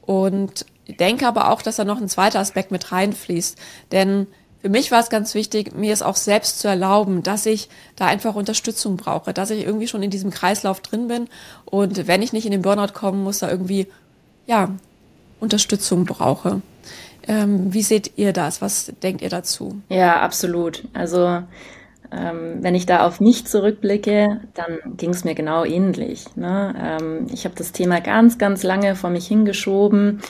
Und 0.00 0.64
denke 0.86 1.26
aber 1.26 1.50
auch, 1.50 1.60
dass 1.60 1.74
da 1.74 1.84
noch 1.84 2.00
ein 2.00 2.08
zweiter 2.08 2.38
Aspekt 2.38 2.70
mit 2.70 2.92
reinfließt. 2.92 3.58
Denn 3.90 4.28
für 4.62 4.68
mich 4.68 4.92
war 4.92 5.00
es 5.00 5.10
ganz 5.10 5.34
wichtig, 5.34 5.74
mir 5.74 5.92
es 5.92 6.02
auch 6.02 6.14
selbst 6.14 6.60
zu 6.60 6.68
erlauben, 6.68 7.24
dass 7.24 7.46
ich 7.46 7.68
da 7.96 8.06
einfach 8.06 8.36
Unterstützung 8.36 8.96
brauche, 8.96 9.34
dass 9.34 9.50
ich 9.50 9.66
irgendwie 9.66 9.88
schon 9.88 10.04
in 10.04 10.10
diesem 10.10 10.30
Kreislauf 10.30 10.80
drin 10.80 11.08
bin 11.08 11.28
und 11.64 12.06
wenn 12.06 12.22
ich 12.22 12.32
nicht 12.32 12.46
in 12.46 12.52
den 12.52 12.62
Burnout 12.62 12.92
kommen 12.94 13.24
muss, 13.24 13.40
da 13.40 13.50
irgendwie, 13.50 13.88
ja, 14.46 14.70
Unterstützung 15.40 16.04
brauche. 16.04 16.62
Ähm, 17.26 17.74
wie 17.74 17.82
seht 17.82 18.12
ihr 18.16 18.32
das? 18.32 18.62
Was 18.62 18.92
denkt 19.02 19.22
ihr 19.22 19.28
dazu? 19.28 19.80
Ja, 19.88 20.20
absolut. 20.20 20.84
Also 20.92 21.42
ähm, 22.12 22.58
wenn 22.60 22.76
ich 22.76 22.86
da 22.86 23.04
auf 23.04 23.20
mich 23.20 23.46
zurückblicke, 23.46 24.40
dann 24.54 24.96
ging 24.96 25.10
es 25.10 25.24
mir 25.24 25.34
genau 25.34 25.64
ähnlich. 25.64 26.36
Ne? 26.36 26.74
Ähm, 26.80 27.26
ich 27.32 27.44
habe 27.44 27.56
das 27.56 27.72
Thema 27.72 28.00
ganz, 28.00 28.38
ganz 28.38 28.62
lange 28.62 28.94
vor 28.94 29.10
mich 29.10 29.26
hingeschoben. 29.26 30.20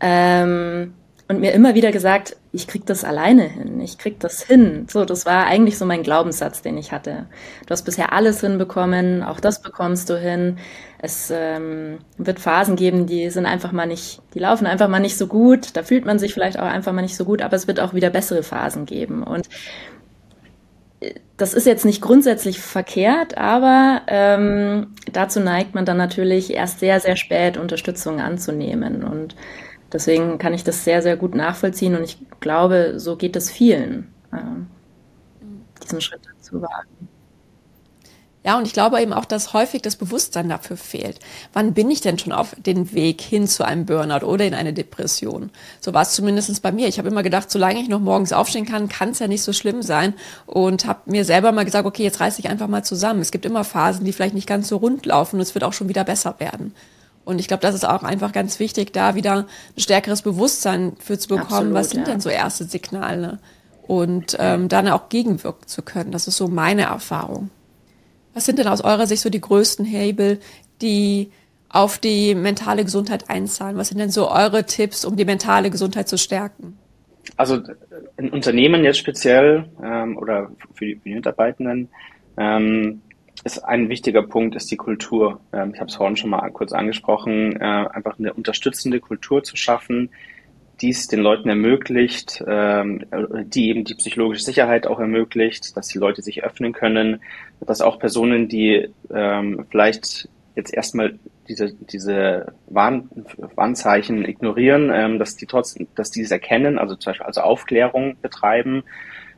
Ähm, 0.00 0.94
und 1.28 1.40
mir 1.40 1.52
immer 1.52 1.74
wieder 1.74 1.92
gesagt, 1.92 2.36
ich 2.54 2.68
krieg 2.68 2.86
das 2.86 3.02
alleine 3.02 3.42
hin, 3.42 3.80
ich 3.80 3.98
krieg 3.98 4.20
das 4.20 4.40
hin. 4.40 4.86
So, 4.88 5.04
das 5.04 5.26
war 5.26 5.46
eigentlich 5.46 5.76
so 5.76 5.84
mein 5.84 6.04
Glaubenssatz, 6.04 6.62
den 6.62 6.78
ich 6.78 6.92
hatte. 6.92 7.26
Du 7.66 7.72
hast 7.72 7.82
bisher 7.82 8.12
alles 8.12 8.40
hinbekommen, 8.40 9.24
auch 9.24 9.40
das 9.40 9.60
bekommst 9.60 10.08
du 10.08 10.18
hin. 10.18 10.58
Es 10.98 11.32
ähm, 11.34 11.98
wird 12.16 12.38
Phasen 12.38 12.76
geben, 12.76 13.06
die 13.06 13.28
sind 13.30 13.44
einfach 13.44 13.72
mal 13.72 13.86
nicht, 13.86 14.22
die 14.34 14.38
laufen 14.38 14.66
einfach 14.68 14.88
mal 14.88 15.00
nicht 15.00 15.18
so 15.18 15.26
gut. 15.26 15.76
Da 15.76 15.82
fühlt 15.82 16.06
man 16.06 16.20
sich 16.20 16.32
vielleicht 16.32 16.58
auch 16.58 16.66
einfach 16.66 16.92
mal 16.92 17.02
nicht 17.02 17.16
so 17.16 17.24
gut, 17.24 17.42
aber 17.42 17.56
es 17.56 17.66
wird 17.66 17.80
auch 17.80 17.92
wieder 17.92 18.10
bessere 18.10 18.44
Phasen 18.44 18.86
geben. 18.86 19.24
Und 19.24 19.48
äh, 21.00 21.14
das 21.36 21.54
ist 21.54 21.66
jetzt 21.66 21.84
nicht 21.84 22.00
grundsätzlich 22.00 22.60
verkehrt, 22.60 23.36
aber 23.36 24.02
ähm, 24.06 24.94
dazu 25.12 25.40
neigt 25.40 25.74
man 25.74 25.84
dann 25.84 25.96
natürlich 25.96 26.54
erst 26.54 26.78
sehr, 26.78 27.00
sehr 27.00 27.16
spät 27.16 27.56
Unterstützung 27.56 28.20
anzunehmen 28.20 29.02
und 29.02 29.34
Deswegen 29.94 30.38
kann 30.38 30.52
ich 30.52 30.64
das 30.64 30.82
sehr, 30.82 31.02
sehr 31.02 31.16
gut 31.16 31.36
nachvollziehen 31.36 31.94
und 31.94 32.02
ich 32.02 32.18
glaube, 32.40 32.94
so 32.96 33.14
geht 33.14 33.36
es 33.36 33.48
vielen, 33.48 34.12
äh, 34.32 34.38
diesen 35.80 36.00
Schritt 36.00 36.22
zu 36.40 36.60
wagen. 36.60 37.08
Ja, 38.44 38.58
und 38.58 38.66
ich 38.66 38.72
glaube 38.72 39.00
eben 39.00 39.12
auch, 39.12 39.24
dass 39.24 39.54
häufig 39.54 39.82
das 39.82 39.94
Bewusstsein 39.94 40.48
dafür 40.48 40.76
fehlt. 40.76 41.20
Wann 41.52 41.74
bin 41.74 41.90
ich 41.92 42.00
denn 42.00 42.18
schon 42.18 42.32
auf 42.32 42.56
den 42.58 42.92
Weg 42.92 43.22
hin 43.22 43.46
zu 43.46 43.64
einem 43.64 43.86
Burnout 43.86 44.26
oder 44.26 44.44
in 44.44 44.52
eine 44.52 44.72
Depression? 44.72 45.50
So 45.80 45.94
war 45.94 46.02
es 46.02 46.10
zumindest 46.10 46.60
bei 46.60 46.72
mir. 46.72 46.88
Ich 46.88 46.98
habe 46.98 47.08
immer 47.08 47.22
gedacht, 47.22 47.50
solange 47.50 47.80
ich 47.80 47.88
noch 47.88 48.00
morgens 48.00 48.32
aufstehen 48.32 48.66
kann, 48.66 48.88
kann 48.88 49.10
es 49.10 49.20
ja 49.20 49.28
nicht 49.28 49.42
so 49.42 49.52
schlimm 49.52 49.80
sein. 49.80 50.12
Und 50.44 50.86
habe 50.86 51.10
mir 51.10 51.24
selber 51.24 51.52
mal 51.52 51.64
gesagt, 51.64 51.86
okay, 51.86 52.02
jetzt 52.02 52.20
reiße 52.20 52.40
ich 52.40 52.50
einfach 52.50 52.68
mal 52.68 52.84
zusammen. 52.84 53.20
Es 53.20 53.30
gibt 53.30 53.46
immer 53.46 53.62
Phasen, 53.62 54.04
die 54.04 54.12
vielleicht 54.12 54.34
nicht 54.34 54.48
ganz 54.48 54.68
so 54.68 54.76
rund 54.76 55.06
laufen 55.06 55.36
und 55.36 55.42
es 55.42 55.54
wird 55.54 55.64
auch 55.64 55.72
schon 55.72 55.88
wieder 55.88 56.04
besser 56.04 56.34
werden. 56.40 56.74
Und 57.24 57.38
ich 57.38 57.48
glaube, 57.48 57.62
das 57.62 57.74
ist 57.74 57.84
auch 57.84 58.02
einfach 58.02 58.32
ganz 58.32 58.58
wichtig, 58.60 58.92
da 58.92 59.14
wieder 59.14 59.38
ein 59.38 59.80
stärkeres 59.80 60.22
Bewusstsein 60.22 60.92
für 60.98 61.18
zu 61.18 61.28
bekommen, 61.28 61.48
Absolut, 61.48 61.74
was 61.74 61.90
sind 61.90 62.06
ja. 62.06 62.12
denn 62.12 62.20
so 62.20 62.28
erste 62.28 62.64
Signale 62.64 63.38
und 63.86 64.36
ähm, 64.38 64.68
dann 64.68 64.88
auch 64.88 65.08
gegenwirken 65.08 65.66
zu 65.66 65.82
können. 65.82 66.10
Das 66.10 66.28
ist 66.28 66.36
so 66.36 66.48
meine 66.48 66.82
Erfahrung. 66.82 67.50
Was 68.34 68.46
sind 68.46 68.58
denn 68.58 68.68
aus 68.68 68.82
eurer 68.82 69.06
Sicht 69.06 69.22
so 69.22 69.30
die 69.30 69.40
größten 69.40 69.84
Hebel, 69.84 70.40
die 70.82 71.30
auf 71.68 71.98
die 71.98 72.34
mentale 72.34 72.84
Gesundheit 72.84 73.30
einzahlen? 73.30 73.76
Was 73.76 73.88
sind 73.88 73.98
denn 73.98 74.10
so 74.10 74.30
eure 74.30 74.64
Tipps, 74.64 75.04
um 75.04 75.16
die 75.16 75.24
mentale 75.24 75.70
Gesundheit 75.70 76.08
zu 76.08 76.18
stärken? 76.18 76.78
Also 77.36 77.60
in 78.16 78.30
Unternehmen 78.30 78.84
jetzt 78.84 78.98
speziell 78.98 79.66
ähm, 79.82 80.16
oder 80.16 80.50
für 80.74 80.86
die, 80.86 80.96
für 80.96 81.08
die 81.08 81.14
Mitarbeitenden 81.14 81.88
ähm, 82.36 83.02
ist 83.44 83.58
ein 83.58 83.88
wichtiger 83.88 84.22
Punkt, 84.22 84.56
ist 84.56 84.70
die 84.70 84.76
Kultur. 84.76 85.40
Ähm, 85.52 85.72
ich 85.74 85.80
habe 85.80 85.90
es 85.90 85.96
vorhin 85.96 86.16
schon 86.16 86.30
mal 86.30 86.48
kurz 86.50 86.72
angesprochen, 86.72 87.56
äh, 87.60 87.64
einfach 87.64 88.18
eine 88.18 88.32
unterstützende 88.32 89.00
Kultur 89.00 89.42
zu 89.42 89.56
schaffen, 89.56 90.10
die 90.80 90.90
es 90.90 91.06
den 91.06 91.20
Leuten 91.20 91.48
ermöglicht, 91.48 92.42
ähm, 92.46 93.04
die 93.44 93.68
eben 93.68 93.84
die 93.84 93.94
psychologische 93.94 94.42
Sicherheit 94.42 94.86
auch 94.86 94.98
ermöglicht, 94.98 95.76
dass 95.76 95.86
die 95.88 95.98
Leute 95.98 96.22
sich 96.22 96.42
öffnen 96.42 96.72
können, 96.72 97.20
dass 97.60 97.80
auch 97.80 97.98
Personen, 97.98 98.48
die 98.48 98.88
ähm, 99.12 99.66
vielleicht 99.70 100.28
jetzt 100.56 100.74
erstmal 100.74 101.18
diese, 101.48 101.74
diese 101.74 102.54
Warn, 102.66 103.10
Warnzeichen 103.54 104.24
ignorieren, 104.24 104.90
ähm, 104.92 105.18
dass 105.18 105.36
die 105.36 105.46
trotzdem, 105.46 105.86
dass 105.94 106.10
die 106.10 106.22
es 106.22 106.30
erkennen, 106.30 106.78
also 106.78 106.96
zum 106.96 107.10
Beispiel 107.10 107.26
also 107.26 107.42
Aufklärung 107.42 108.16
betreiben, 108.20 108.82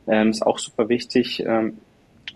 ähm, 0.07 0.29
ist 0.29 0.45
auch 0.45 0.59
super 0.59 0.89
wichtig. 0.89 1.43
Ähm, 1.45 1.77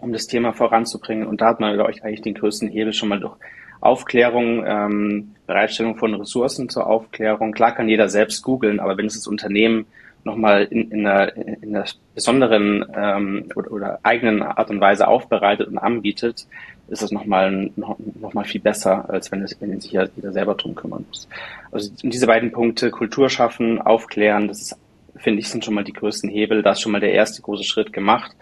um 0.01 0.12
das 0.12 0.27
Thema 0.27 0.53
voranzubringen. 0.53 1.27
Und 1.27 1.41
da 1.41 1.48
hat 1.48 1.60
man, 1.60 1.74
glaube 1.74 1.91
ich, 1.91 2.03
eigentlich 2.03 2.22
den 2.22 2.34
größten 2.34 2.67
Hebel 2.67 2.93
schon 2.93 3.10
mal 3.10 3.20
durch 3.20 3.36
Aufklärung, 3.79 4.63
ähm, 4.65 5.36
Bereitstellung 5.48 5.98
von 5.98 6.13
Ressourcen 6.13 6.70
zur 6.70 6.88
Aufklärung. 6.88 7.51
Klar 7.51 7.74
kann 7.74 7.89
jeder 7.89 8.10
selbst 8.10 8.43
googeln, 8.43 8.79
aber 8.79 8.98
wenn 8.98 9.08
es 9.08 9.15
das 9.15 9.27
Unternehmen 9.27 9.86
nochmal 10.24 10.65
in, 10.65 10.91
in, 10.91 11.08
einer, 11.08 11.36
in 11.36 11.75
einer 11.75 11.86
besonderen 12.13 12.86
ähm, 12.96 13.46
oder, 13.55 13.72
oder 13.72 14.00
eigenen 14.03 14.43
Art 14.43 14.70
und 14.70 14.79
Weise 14.79 15.08
aufbereitet 15.08 15.67
und 15.67 15.79
anbietet, 15.79 16.46
ist 16.89 17.01
es 17.01 17.12
nochmal 17.12 17.72
noch, 17.75 17.98
noch 18.20 18.34
mal 18.34 18.43
viel 18.43 18.62
besser, 18.62 19.10
als 19.10 19.31
wenn, 19.31 19.41
es, 19.41 19.60
wenn 19.60 19.79
sich 19.79 19.93
ja 19.93 20.05
jeder 20.15 20.31
selber 20.31 20.55
drum 20.55 20.75
kümmern 20.75 21.05
muss. 21.08 21.27
Also 21.72 21.89
diese 22.03 22.27
beiden 22.27 22.51
Punkte, 22.51 22.91
Kultur 22.91 23.29
schaffen, 23.29 23.81
aufklären, 23.81 24.48
das 24.48 24.62
ist, 24.62 24.77
finde 25.15 25.39
ich, 25.39 25.50
sind 25.50 25.63
schon 25.63 25.74
mal 25.74 25.84
die 25.84 25.93
größten 25.93 26.29
Hebel. 26.29 26.62
Da 26.62 26.72
ist 26.72 26.81
schon 26.81 26.91
mal 26.91 27.01
der 27.01 27.13
erste 27.13 27.41
große 27.41 27.63
Schritt 27.63 27.93
gemacht. 27.93 28.36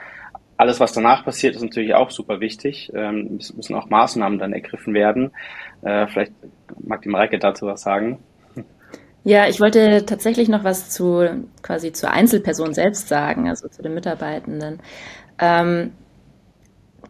Alles, 0.59 0.81
was 0.81 0.91
danach 0.91 1.23
passiert, 1.23 1.55
ist 1.55 1.61
natürlich 1.61 1.93
auch 1.93 2.11
super 2.11 2.41
wichtig. 2.41 2.91
Ähm, 2.93 3.37
es 3.39 3.55
müssen 3.55 3.75
auch 3.75 3.89
Maßnahmen 3.89 4.39
dann 4.39 4.51
ergriffen 4.51 4.93
werden. 4.93 5.31
Äh, 5.83 6.05
vielleicht 6.07 6.33
mag 6.83 7.01
die 7.01 7.07
Mareike 7.07 7.39
dazu 7.39 7.65
was 7.65 7.81
sagen. 7.81 8.19
Ja, 9.23 9.47
ich 9.47 9.61
wollte 9.61 10.05
tatsächlich 10.05 10.49
noch 10.49 10.65
was 10.65 10.89
zu 10.89 11.47
quasi 11.61 11.93
zur 11.93 12.11
Einzelperson 12.11 12.73
selbst 12.73 13.07
sagen, 13.07 13.47
also 13.47 13.69
zu 13.69 13.81
den 13.81 13.93
Mitarbeitenden. 13.93 14.81
Ähm, 15.39 15.93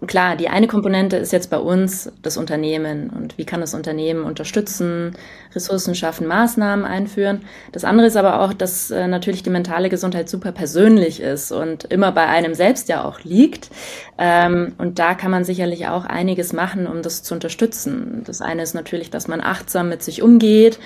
klar, 0.08 0.36
die 0.36 0.50
eine 0.50 0.68
Komponente 0.68 1.18
ist 1.18 1.34
jetzt 1.34 1.50
bei 1.50 1.58
uns 1.58 2.12
das 2.22 2.38
Unternehmen 2.38 3.10
und 3.10 3.38
wie 3.38 3.46
kann 3.46 3.62
das 3.62 3.74
Unternehmen 3.74 4.24
unterstützen, 4.24 5.16
Ressourcen 5.54 5.96
schaffen, 5.96 6.26
Maßnahmen 6.28 6.86
einführen. 6.86 7.42
Das 7.72 7.84
andere 7.84 8.08
ist 8.08 8.16
aber 8.16 8.42
auch, 8.42 8.54
dass 8.54 8.92
äh, 8.92 9.08
natürlich 9.08 9.44
die 9.44 9.50
mentale 9.50 9.90
Gesundheit 9.90 10.30
super 10.30 10.52
persönlich 10.52 11.20
ist 11.22 11.52
und 11.52 11.86
immer 11.86 12.12
bei 12.12 12.28
einem 12.28 12.54
selbst 12.54 12.88
ja 12.88 13.04
auch 13.04 13.22
liegt. 13.24 13.70
Ähm, 14.18 14.74
und 14.78 15.00
da 15.00 15.16
kann 15.16 15.32
man 15.32 15.44
sicherlich 15.44 15.88
auch 15.88 16.06
einiges 16.06 16.54
machen, 16.54 16.88
um 16.88 17.02
das 17.02 17.24
zu 17.24 17.34
unterstützen. 17.34 18.24
Das 18.26 18.42
eine 18.42 18.64
ist 18.64 18.74
natürlich, 18.74 19.10
dass 19.10 19.28
man 19.28 19.42
achtsam 19.42 19.90
mit 19.90 20.02
sich 20.02 20.22
umgeht, 20.22 20.80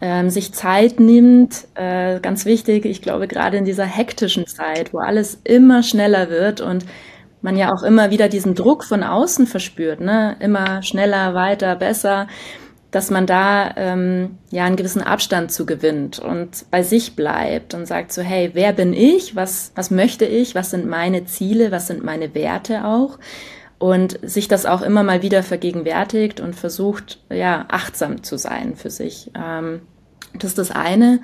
ähm, 0.00 0.30
sich 0.30 0.52
Zeit 0.52 1.00
nimmt, 1.00 1.66
äh, 1.74 2.20
ganz 2.20 2.44
wichtig, 2.44 2.84
ich 2.86 3.02
glaube 3.02 3.26
gerade 3.26 3.56
in 3.56 3.64
dieser 3.64 3.84
hektischen 3.84 4.46
Zeit, 4.46 4.92
wo 4.92 4.98
alles 4.98 5.38
immer 5.44 5.82
schneller 5.82 6.30
wird 6.30 6.60
und 6.60 6.84
man 7.42 7.56
ja 7.56 7.72
auch 7.72 7.82
immer 7.82 8.10
wieder 8.10 8.28
diesen 8.28 8.54
Druck 8.54 8.84
von 8.84 9.02
außen 9.02 9.46
verspürt, 9.46 10.00
ne? 10.00 10.36
Immer 10.40 10.82
schneller, 10.82 11.34
weiter, 11.34 11.76
besser, 11.76 12.26
dass 12.90 13.10
man 13.10 13.26
da 13.26 13.74
ähm, 13.76 14.38
ja 14.50 14.64
einen 14.64 14.76
gewissen 14.76 15.02
Abstand 15.02 15.52
zu 15.52 15.66
gewinnt 15.66 16.18
und 16.18 16.64
bei 16.70 16.82
sich 16.82 17.16
bleibt 17.16 17.74
und 17.74 17.86
sagt 17.86 18.12
so, 18.12 18.22
hey, 18.22 18.50
wer 18.54 18.72
bin 18.72 18.94
ich? 18.94 19.36
Was, 19.36 19.72
was 19.74 19.90
möchte 19.90 20.24
ich? 20.24 20.54
Was 20.54 20.70
sind 20.70 20.86
meine 20.86 21.26
Ziele? 21.26 21.70
Was 21.70 21.86
sind 21.86 22.02
meine 22.02 22.34
Werte 22.34 22.84
auch? 22.84 23.18
Und 23.78 24.18
sich 24.22 24.48
das 24.48 24.66
auch 24.66 24.82
immer 24.82 25.02
mal 25.02 25.22
wieder 25.22 25.42
vergegenwärtigt 25.42 26.40
und 26.40 26.56
versucht, 26.56 27.20
ja, 27.30 27.66
achtsam 27.68 28.22
zu 28.22 28.36
sein 28.38 28.74
für 28.74 28.90
sich. 28.90 29.30
Ähm, 29.36 29.82
das 30.34 30.50
ist 30.50 30.58
das 30.58 30.70
eine. 30.70 31.20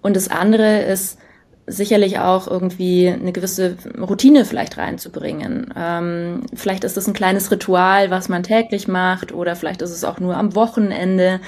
Und 0.00 0.16
das 0.16 0.28
andere 0.28 0.82
ist, 0.82 1.18
sicherlich 1.66 2.18
auch 2.18 2.48
irgendwie 2.48 3.08
eine 3.08 3.32
gewisse 3.32 3.76
Routine 3.98 4.44
vielleicht 4.44 4.78
reinzubringen. 4.78 5.72
Ähm, 5.76 6.42
vielleicht 6.54 6.84
ist 6.84 6.96
es 6.96 7.06
ein 7.06 7.14
kleines 7.14 7.50
Ritual, 7.50 8.10
was 8.10 8.28
man 8.28 8.42
täglich 8.42 8.88
macht, 8.88 9.32
oder 9.32 9.54
vielleicht 9.54 9.82
ist 9.82 9.90
es 9.92 10.04
auch 10.04 10.18
nur 10.18 10.36
am 10.36 10.54
Wochenende. 10.54 11.40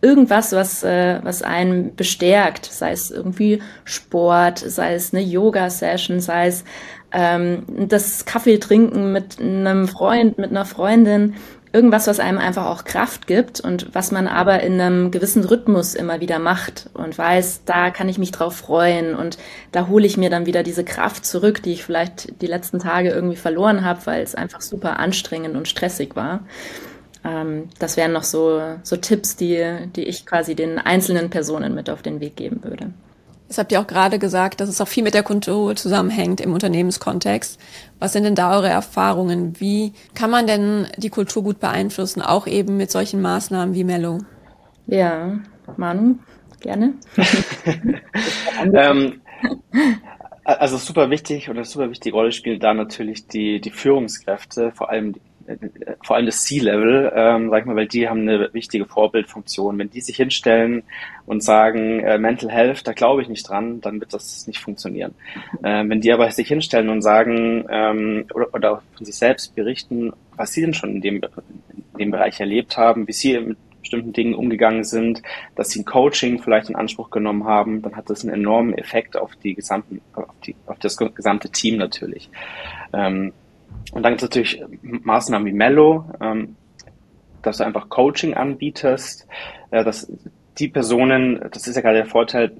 Irgendwas, 0.00 0.52
was, 0.52 0.84
äh, 0.84 1.20
was 1.22 1.42
einen 1.42 1.96
bestärkt, 1.96 2.66
sei 2.66 2.92
es 2.92 3.10
irgendwie 3.10 3.60
Sport, 3.84 4.58
sei 4.60 4.94
es 4.94 5.12
eine 5.12 5.22
Yoga-Session, 5.22 6.20
sei 6.20 6.46
es 6.46 6.64
ähm, 7.12 7.64
das 7.88 8.24
Kaffee 8.24 8.58
trinken 8.58 9.12
mit 9.12 9.40
einem 9.40 9.88
Freund, 9.88 10.38
mit 10.38 10.50
einer 10.50 10.64
Freundin, 10.64 11.34
irgendwas, 11.72 12.06
was 12.06 12.20
einem 12.20 12.38
einfach 12.38 12.66
auch 12.66 12.84
Kraft 12.84 13.26
gibt 13.26 13.60
und 13.60 13.94
was 13.94 14.10
man 14.10 14.26
aber 14.26 14.62
in 14.62 14.80
einem 14.80 15.10
gewissen 15.10 15.44
Rhythmus 15.44 15.94
immer 15.94 16.20
wieder 16.20 16.38
macht 16.38 16.88
und 16.94 17.16
weiß, 17.16 17.62
da 17.64 17.90
kann 17.90 18.08
ich 18.08 18.18
mich 18.18 18.32
drauf 18.32 18.56
freuen 18.56 19.14
und 19.14 19.38
da 19.72 19.88
hole 19.88 20.06
ich 20.06 20.16
mir 20.16 20.30
dann 20.30 20.46
wieder 20.46 20.62
diese 20.62 20.84
Kraft 20.84 21.26
zurück, 21.26 21.62
die 21.62 21.72
ich 21.72 21.84
vielleicht 21.84 22.40
die 22.40 22.46
letzten 22.46 22.78
Tage 22.78 23.10
irgendwie 23.10 23.36
verloren 23.36 23.84
habe, 23.84 24.00
weil 24.06 24.22
es 24.22 24.34
einfach 24.34 24.60
super 24.60 24.98
anstrengend 24.98 25.56
und 25.56 25.68
stressig 25.68 26.16
war. 26.16 26.40
Ähm, 27.24 27.68
das 27.78 27.96
wären 27.96 28.12
noch 28.12 28.24
so, 28.24 28.62
so 28.82 28.96
Tipps, 28.96 29.36
die, 29.36 29.64
die 29.94 30.04
ich 30.04 30.24
quasi 30.24 30.54
den 30.54 30.78
einzelnen 30.78 31.30
Personen 31.30 31.74
mit 31.74 31.90
auf 31.90 32.02
den 32.02 32.20
Weg 32.20 32.36
geben 32.36 32.64
würde. 32.64 32.92
Jetzt 33.48 33.56
habt 33.56 33.72
ihr 33.72 33.80
auch 33.80 33.86
gerade 33.86 34.18
gesagt, 34.18 34.60
dass 34.60 34.68
es 34.68 34.78
auch 34.78 34.88
viel 34.88 35.02
mit 35.02 35.14
der 35.14 35.22
Kultur 35.22 35.74
zusammenhängt 35.74 36.42
im 36.42 36.52
Unternehmenskontext. 36.52 37.58
Was 37.98 38.12
sind 38.12 38.24
denn 38.24 38.34
da 38.34 38.54
eure 38.54 38.68
Erfahrungen? 38.68 39.58
Wie 39.58 39.94
kann 40.14 40.30
man 40.30 40.46
denn 40.46 40.86
die 40.98 41.08
Kultur 41.08 41.42
gut 41.42 41.58
beeinflussen, 41.58 42.20
auch 42.20 42.46
eben 42.46 42.76
mit 42.76 42.90
solchen 42.90 43.22
Maßnahmen 43.22 43.74
wie 43.74 43.84
Mello? 43.84 44.18
Ja, 44.86 45.38
Manu, 45.78 46.16
gerne. 46.60 46.92
ähm, 48.74 49.22
also 50.44 50.76
super 50.76 51.08
wichtig 51.08 51.48
und 51.48 51.56
eine 51.56 51.64
super 51.64 51.88
wichtige 51.88 52.14
Rolle 52.14 52.32
spielen 52.32 52.60
da 52.60 52.74
natürlich 52.74 53.28
die, 53.28 53.62
die 53.62 53.70
Führungskräfte, 53.70 54.72
vor 54.72 54.90
allem 54.90 55.14
vor 56.04 56.16
allem 56.16 56.26
das 56.26 56.44
C-Level, 56.44 57.12
ähm, 57.14 57.50
sag 57.50 57.60
ich 57.60 57.66
mal, 57.66 57.76
weil 57.76 57.86
die 57.86 58.08
haben 58.08 58.20
eine 58.20 58.52
wichtige 58.52 58.84
Vorbildfunktion. 58.84 59.78
Wenn 59.78 59.90
die 59.90 60.00
sich 60.00 60.16
hinstellen 60.16 60.82
und 61.26 61.42
sagen, 61.42 62.00
äh, 62.00 62.18
Mental 62.18 62.50
Health, 62.50 62.86
da 62.86 62.92
glaube 62.92 63.22
ich 63.22 63.28
nicht 63.28 63.48
dran, 63.48 63.80
dann 63.80 64.00
wird 64.00 64.12
das 64.12 64.46
nicht 64.46 64.58
funktionieren. 64.58 65.14
Äh, 65.62 65.84
wenn 65.88 66.00
die 66.00 66.12
aber 66.12 66.30
sich 66.30 66.48
hinstellen 66.48 66.88
und 66.88 67.02
sagen 67.02 67.64
ähm, 67.70 68.26
oder, 68.34 68.54
oder 68.54 68.82
von 68.96 69.06
sich 69.06 69.16
selbst 69.16 69.54
berichten, 69.54 70.12
was 70.36 70.52
sie 70.52 70.60
denn 70.60 70.74
schon 70.74 70.96
in 70.96 71.00
dem, 71.00 71.16
in 71.16 71.98
dem 71.98 72.10
Bereich 72.10 72.40
erlebt 72.40 72.76
haben, 72.76 73.08
wie 73.08 73.12
sie 73.12 73.38
mit 73.40 73.58
bestimmten 73.80 74.12
Dingen 74.12 74.34
umgegangen 74.34 74.84
sind, 74.84 75.22
dass 75.54 75.70
sie 75.70 75.80
ein 75.80 75.84
Coaching 75.86 76.42
vielleicht 76.42 76.68
in 76.68 76.76
Anspruch 76.76 77.10
genommen 77.10 77.44
haben, 77.44 77.80
dann 77.80 77.96
hat 77.96 78.10
das 78.10 78.22
einen 78.22 78.34
enormen 78.34 78.74
Effekt 78.76 79.16
auf 79.16 79.34
die 79.36 79.54
gesamten, 79.54 80.02
auf, 80.12 80.26
die, 80.44 80.54
auf 80.66 80.78
das 80.78 80.96
gesamte 80.96 81.48
Team 81.48 81.78
natürlich. 81.78 82.28
Ähm, 82.92 83.32
und 83.92 84.02
dann 84.02 84.12
gibt 84.12 84.22
es 84.22 84.28
natürlich 84.28 84.62
Maßnahmen 84.82 85.46
wie 85.46 85.56
Mello, 85.56 86.04
ähm, 86.20 86.56
dass 87.42 87.58
du 87.58 87.64
einfach 87.64 87.88
Coaching 87.88 88.34
anbietest, 88.34 89.26
äh, 89.70 89.84
dass 89.84 90.10
die 90.58 90.68
Personen, 90.68 91.40
das 91.52 91.66
ist 91.66 91.76
ja 91.76 91.82
gerade 91.82 91.98
der 91.98 92.06
Vorteil, 92.06 92.52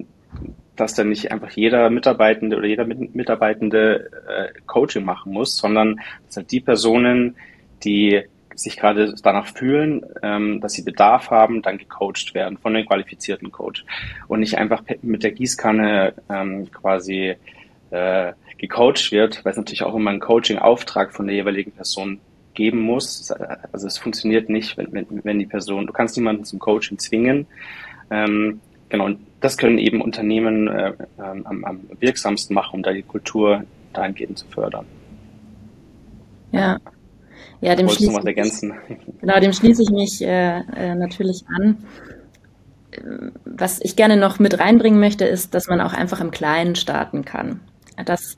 dass 0.75 0.93
dann 0.93 1.09
nicht 1.09 1.31
einfach 1.31 1.51
jeder 1.51 1.89
Mitarbeitende 1.89 2.57
oder 2.57 2.67
jeder 2.67 2.85
Mitarbeitende 2.85 4.09
äh, 4.27 4.59
Coaching 4.65 5.03
machen 5.03 5.33
muss, 5.33 5.57
sondern 5.57 5.99
dass 6.25 6.37
halt 6.37 6.51
die 6.51 6.61
Personen, 6.61 7.35
die 7.83 8.23
sich 8.55 8.77
gerade 8.77 9.13
danach 9.23 9.47
fühlen, 9.47 10.05
ähm, 10.21 10.61
dass 10.61 10.73
sie 10.73 10.83
Bedarf 10.83 11.29
haben, 11.29 11.61
dann 11.61 11.77
gecoacht 11.77 12.33
werden 12.33 12.57
von 12.57 12.75
einem 12.75 12.85
qualifizierten 12.85 13.51
Coach. 13.51 13.85
Und 14.27 14.41
nicht 14.41 14.57
einfach 14.57 14.83
mit 15.01 15.23
der 15.23 15.31
Gießkanne 15.31 16.13
ähm, 16.29 16.69
quasi 16.71 17.35
äh, 17.91 18.33
gecoacht 18.57 19.11
wird, 19.11 19.43
weil 19.43 19.51
es 19.51 19.57
natürlich 19.57 19.83
auch 19.83 19.95
immer 19.95 20.11
einen 20.11 20.19
Coaching-Auftrag 20.19 21.13
von 21.13 21.27
der 21.27 21.35
jeweiligen 21.35 21.71
Person 21.71 22.19
geben 22.53 22.81
muss. 22.81 23.31
Also 23.71 23.87
es 23.87 23.97
funktioniert 23.97 24.49
nicht, 24.49 24.77
wenn, 24.77 24.91
wenn, 24.91 25.07
wenn 25.23 25.39
die 25.39 25.45
Person, 25.45 25.87
du 25.87 25.93
kannst 25.93 26.17
niemanden 26.17 26.43
zum 26.43 26.59
Coaching 26.59 26.99
zwingen. 26.99 27.47
Ähm, 28.11 28.59
genau, 28.89 29.05
und 29.05 29.19
das 29.39 29.57
können 29.57 29.77
eben 29.77 30.01
Unternehmen 30.01 30.67
äh, 30.67 30.93
ähm, 31.17 31.45
am, 31.45 31.63
am 31.63 31.79
wirksamsten 31.99 32.53
machen, 32.53 32.75
um 32.75 32.83
da 32.83 32.91
die 32.91 33.01
Kultur 33.01 33.63
dahingehend 33.93 34.37
zu 34.37 34.45
fördern. 34.47 34.85
Ja. 36.51 36.79
Ja, 37.61 37.75
dem 37.75 37.89
schließe, 37.89 38.13
was 38.13 38.25
ergänzen? 38.25 38.73
genau, 39.21 39.39
dem 39.39 39.53
schließe 39.53 39.83
ich 39.83 39.89
mich 39.89 40.21
äh, 40.21 40.59
äh, 40.59 40.95
natürlich 40.95 41.43
an. 41.47 41.77
Was 43.45 43.79
ich 43.81 43.95
gerne 43.95 44.17
noch 44.17 44.39
mit 44.39 44.59
reinbringen 44.59 44.99
möchte, 44.99 45.25
ist, 45.25 45.53
dass 45.53 45.67
man 45.67 45.79
auch 45.79 45.93
einfach 45.93 46.19
im 46.21 46.31
Kleinen 46.31 46.75
starten 46.75 47.23
kann 47.23 47.61
dass 48.05 48.37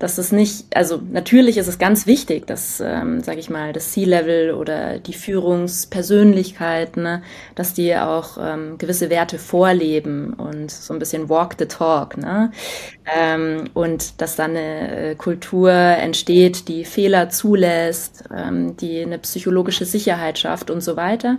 dass 0.00 0.16
es 0.16 0.32
nicht, 0.32 0.74
also 0.74 0.98
natürlich 1.12 1.58
ist 1.58 1.68
es 1.68 1.78
ganz 1.78 2.06
wichtig, 2.06 2.46
dass, 2.46 2.80
ähm, 2.80 3.22
sage 3.22 3.38
ich 3.38 3.50
mal, 3.50 3.74
das 3.74 3.92
C-Level 3.92 4.52
oder 4.54 4.98
die 4.98 5.12
Führungspersönlichkeiten, 5.12 7.02
ne, 7.02 7.22
dass 7.54 7.74
die 7.74 7.94
auch 7.94 8.38
ähm, 8.40 8.78
gewisse 8.78 9.10
Werte 9.10 9.38
vorleben 9.38 10.32
und 10.32 10.70
so 10.70 10.94
ein 10.94 10.98
bisschen 10.98 11.28
walk 11.28 11.56
the 11.58 11.66
talk, 11.66 12.16
ne? 12.16 12.50
Ähm, 13.14 13.64
und 13.74 14.22
dass 14.22 14.36
dann 14.36 14.52
eine 14.52 15.10
äh, 15.10 15.14
Kultur 15.16 15.70
entsteht, 15.70 16.68
die 16.68 16.86
Fehler 16.86 17.28
zulässt, 17.28 18.24
ähm, 18.34 18.78
die 18.78 19.02
eine 19.02 19.18
psychologische 19.18 19.84
Sicherheit 19.84 20.38
schafft 20.38 20.70
und 20.70 20.80
so 20.80 20.96
weiter. 20.96 21.38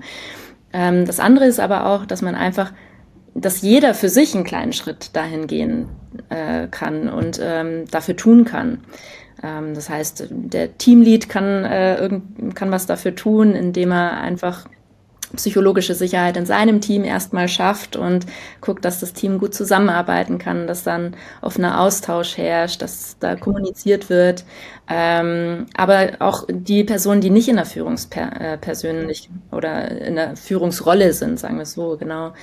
Ähm, 0.72 1.06
das 1.08 1.20
andere 1.20 1.46
ist 1.46 1.60
aber 1.60 1.88
auch, 1.88 2.06
dass 2.06 2.22
man 2.22 2.36
einfach 2.36 2.74
dass 3.34 3.62
jeder 3.62 3.94
für 3.94 4.10
sich 4.10 4.36
einen 4.36 4.44
kleinen 4.44 4.74
Schritt 4.74 5.16
dahin 5.16 5.48
gehen 5.48 5.88
äh, 6.30 6.68
kann 6.68 7.10
und 7.10 7.40
ähm, 7.42 7.86
dafür 7.90 8.16
tun 8.16 8.46
kann. 8.46 8.80
Ähm, 9.44 9.74
das 9.74 9.90
heißt, 9.90 10.28
der 10.30 10.78
Teamlead 10.78 11.30
kann, 11.30 11.66
äh, 11.66 11.98
irgend, 11.98 12.56
kann 12.56 12.72
was 12.72 12.86
dafür 12.86 13.16
tun, 13.16 13.54
indem 13.54 13.92
er 13.92 14.20
einfach 14.20 14.68
psychologische 15.36 15.96
Sicherheit 15.96 16.38
in 16.38 16.46
seinem 16.46 16.82
Team 16.82 17.04
erstmal 17.04 17.48
schafft 17.48 17.96
und 17.96 18.26
guckt, 18.60 18.84
dass 18.86 19.00
das 19.00 19.14
Team 19.14 19.40
gut 19.40 19.54
zusammenarbeiten 19.54 20.38
kann, 20.38 20.68
dass 20.68 20.84
dann 20.84 21.16
offener 21.42 21.80
Austausch 21.80 22.38
herrscht, 22.38 22.82
dass 22.82 23.18
da 23.20 23.36
kommuniziert 23.36 24.10
wird. 24.10 24.44
Ähm, 24.90 25.68
aber 25.76 26.12
auch 26.20 26.46
die 26.50 26.84
Personen, 26.84 27.22
die 27.22 27.30
nicht 27.30 27.48
in 27.48 27.56
der 27.56 27.66
Führungspersönlich 27.66 29.30
äh, 29.30 29.56
oder 29.56 29.90
in 29.90 30.16
der 30.16 30.36
Führungsrolle 30.36 31.14
sind, 31.14 31.40
sagen 31.40 31.56
wir 31.56 31.64
es 31.64 31.74
so, 31.74 31.96
genau, 31.98 32.34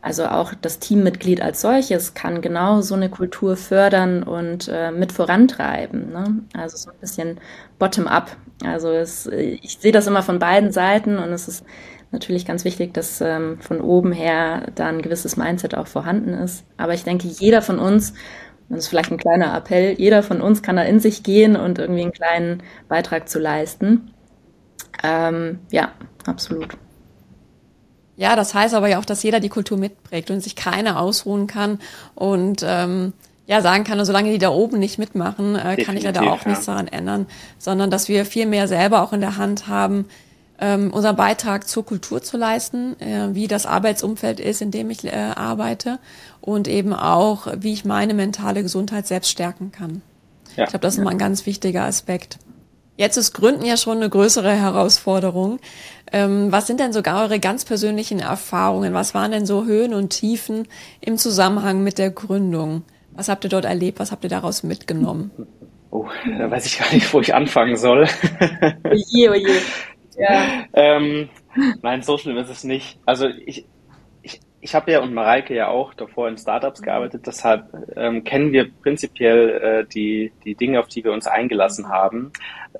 also 0.00 0.26
auch 0.26 0.54
das 0.54 0.78
Teammitglied 0.78 1.42
als 1.42 1.60
solches 1.60 2.14
kann 2.14 2.40
genau 2.40 2.80
so 2.82 2.94
eine 2.94 3.08
Kultur 3.10 3.56
fördern 3.56 4.22
und 4.22 4.68
äh, 4.72 4.92
mit 4.92 5.12
vorantreiben. 5.12 6.10
Ne? 6.10 6.42
Also 6.54 6.76
so 6.76 6.90
ein 6.90 6.98
bisschen 7.00 7.40
bottom-up. 7.78 8.36
Also 8.64 8.90
es, 8.90 9.26
ich 9.26 9.78
sehe 9.78 9.92
das 9.92 10.06
immer 10.06 10.22
von 10.22 10.38
beiden 10.38 10.70
Seiten 10.72 11.18
und 11.18 11.32
es 11.32 11.48
ist 11.48 11.64
natürlich 12.12 12.46
ganz 12.46 12.64
wichtig, 12.64 12.94
dass 12.94 13.20
ähm, 13.20 13.58
von 13.60 13.80
oben 13.80 14.12
her 14.12 14.68
da 14.74 14.86
ein 14.86 15.02
gewisses 15.02 15.36
Mindset 15.36 15.74
auch 15.74 15.88
vorhanden 15.88 16.32
ist. 16.32 16.64
Aber 16.76 16.94
ich 16.94 17.04
denke, 17.04 17.26
jeder 17.26 17.60
von 17.60 17.78
uns, 17.78 18.14
das 18.68 18.80
ist 18.80 18.88
vielleicht 18.88 19.10
ein 19.10 19.18
kleiner 19.18 19.54
Appell, 19.56 19.94
jeder 19.98 20.22
von 20.22 20.40
uns 20.40 20.62
kann 20.62 20.76
da 20.76 20.82
in 20.82 21.00
sich 21.00 21.22
gehen 21.22 21.56
und 21.56 21.78
irgendwie 21.78 22.02
einen 22.02 22.12
kleinen 22.12 22.62
Beitrag 22.88 23.28
zu 23.28 23.38
leisten. 23.38 24.12
Ähm, 25.02 25.58
ja, 25.70 25.92
absolut. 26.26 26.76
Ja, 28.18 28.34
das 28.34 28.52
heißt 28.52 28.74
aber 28.74 28.88
ja 28.88 28.98
auch, 28.98 29.04
dass 29.04 29.22
jeder 29.22 29.38
die 29.38 29.48
Kultur 29.48 29.78
mitprägt 29.78 30.32
und 30.32 30.40
sich 30.40 30.56
keiner 30.56 31.00
ausruhen 31.00 31.46
kann 31.46 31.78
und 32.16 32.64
ähm, 32.66 33.12
ja 33.46 33.62
sagen 33.62 33.84
kann, 33.84 34.04
solange 34.04 34.32
die 34.32 34.38
da 34.38 34.50
oben 34.50 34.80
nicht 34.80 34.98
mitmachen, 34.98 35.54
äh, 35.54 35.76
kann 35.76 35.96
ich 35.96 36.02
ja 36.02 36.10
da 36.10 36.22
auch 36.22 36.42
ja. 36.42 36.48
nichts 36.50 36.66
daran 36.66 36.88
ändern, 36.88 37.26
sondern 37.58 37.92
dass 37.92 38.08
wir 38.08 38.26
viel 38.26 38.46
mehr 38.46 38.66
selber 38.66 39.02
auch 39.02 39.12
in 39.12 39.20
der 39.20 39.36
Hand 39.36 39.68
haben, 39.68 40.06
ähm, 40.60 40.92
unseren 40.92 41.14
Beitrag 41.14 41.68
zur 41.68 41.86
Kultur 41.86 42.20
zu 42.20 42.36
leisten, 42.36 43.00
äh, 43.00 43.36
wie 43.36 43.46
das 43.46 43.66
Arbeitsumfeld 43.66 44.40
ist, 44.40 44.62
in 44.62 44.72
dem 44.72 44.90
ich 44.90 45.04
äh, 45.04 45.10
arbeite 45.12 46.00
und 46.40 46.66
eben 46.66 46.94
auch, 46.94 47.46
wie 47.56 47.72
ich 47.72 47.84
meine 47.84 48.14
mentale 48.14 48.64
Gesundheit 48.64 49.06
selbst 49.06 49.30
stärken 49.30 49.70
kann. 49.70 50.02
Ja. 50.56 50.64
Ich 50.64 50.70
glaube, 50.70 50.82
das 50.82 50.98
ist 50.98 51.04
mal 51.04 51.10
ein 51.10 51.18
ganz 51.18 51.46
wichtiger 51.46 51.84
Aspekt. 51.84 52.40
Jetzt 52.98 53.16
ist 53.16 53.32
Gründen 53.32 53.64
ja 53.64 53.76
schon 53.76 53.98
eine 53.98 54.10
größere 54.10 54.50
Herausforderung. 54.50 55.60
Ähm, 56.12 56.50
was 56.50 56.66
sind 56.66 56.80
denn 56.80 56.92
sogar 56.92 57.22
eure 57.22 57.38
ganz 57.38 57.64
persönlichen 57.64 58.18
Erfahrungen? 58.18 58.92
Was 58.92 59.14
waren 59.14 59.30
denn 59.30 59.46
so 59.46 59.66
Höhen 59.66 59.94
und 59.94 60.10
Tiefen 60.10 60.66
im 61.00 61.16
Zusammenhang 61.16 61.84
mit 61.84 61.98
der 61.98 62.10
Gründung? 62.10 62.82
Was 63.12 63.28
habt 63.28 63.44
ihr 63.44 63.50
dort 63.50 63.66
erlebt? 63.66 64.00
Was 64.00 64.10
habt 64.10 64.24
ihr 64.24 64.30
daraus 64.30 64.64
mitgenommen? 64.64 65.30
Oh, 65.92 66.08
da 66.38 66.50
weiß 66.50 66.66
ich 66.66 66.80
gar 66.80 66.92
nicht, 66.92 67.12
wo 67.14 67.20
ich 67.20 67.32
anfangen 67.36 67.76
soll. 67.76 68.08
oje, 68.84 69.30
oje. 69.30 69.60
Ja. 70.18 70.64
ähm, 70.72 71.28
nein, 71.82 72.02
so 72.02 72.18
schlimm 72.18 72.36
ist 72.36 72.50
es 72.50 72.64
nicht. 72.64 72.98
Also 73.06 73.28
ich, 73.46 73.64
ich 74.60 74.74
habe 74.74 74.90
ja 74.90 75.00
und 75.00 75.14
Mareike 75.14 75.54
ja 75.54 75.68
auch 75.68 75.94
davor 75.94 76.28
in 76.28 76.36
Startups 76.36 76.82
gearbeitet, 76.82 77.26
deshalb 77.26 77.66
ähm, 77.96 78.24
kennen 78.24 78.52
wir 78.52 78.70
prinzipiell 78.70 79.50
äh, 79.50 79.84
die, 79.86 80.32
die 80.44 80.54
Dinge, 80.54 80.80
auf 80.80 80.88
die 80.88 81.04
wir 81.04 81.12
uns 81.12 81.26
eingelassen 81.26 81.88
haben. 81.88 82.32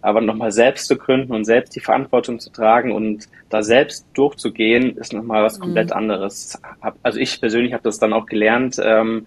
Aber 0.02 0.20
nochmal 0.20 0.50
selbst 0.52 0.88
zu 0.88 0.96
gründen 0.96 1.32
und 1.32 1.44
selbst 1.44 1.74
die 1.76 1.80
Verantwortung 1.80 2.40
zu 2.40 2.50
tragen 2.50 2.92
und 2.92 3.28
da 3.48 3.62
selbst 3.62 4.06
durchzugehen, 4.14 4.96
ist 4.96 5.12
nochmal 5.12 5.42
was 5.42 5.60
komplett 5.60 5.90
mhm. 5.90 5.96
anderes. 5.96 6.60
Also 7.02 7.18
ich 7.18 7.40
persönlich 7.40 7.72
habe 7.72 7.82
das 7.84 7.98
dann 7.98 8.12
auch 8.12 8.26
gelernt. 8.26 8.80
Ähm, 8.82 9.26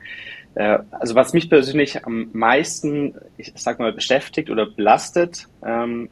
äh, 0.56 0.80
also 0.92 1.16
was 1.16 1.34
mich 1.34 1.50
persönlich 1.50 2.06
am 2.06 2.30
meisten, 2.34 3.16
ich 3.38 3.54
sag 3.56 3.80
mal, 3.80 3.94
beschäftigt 3.94 4.50
oder 4.50 4.66
belastet, 4.66 5.48
ähm, 5.66 6.10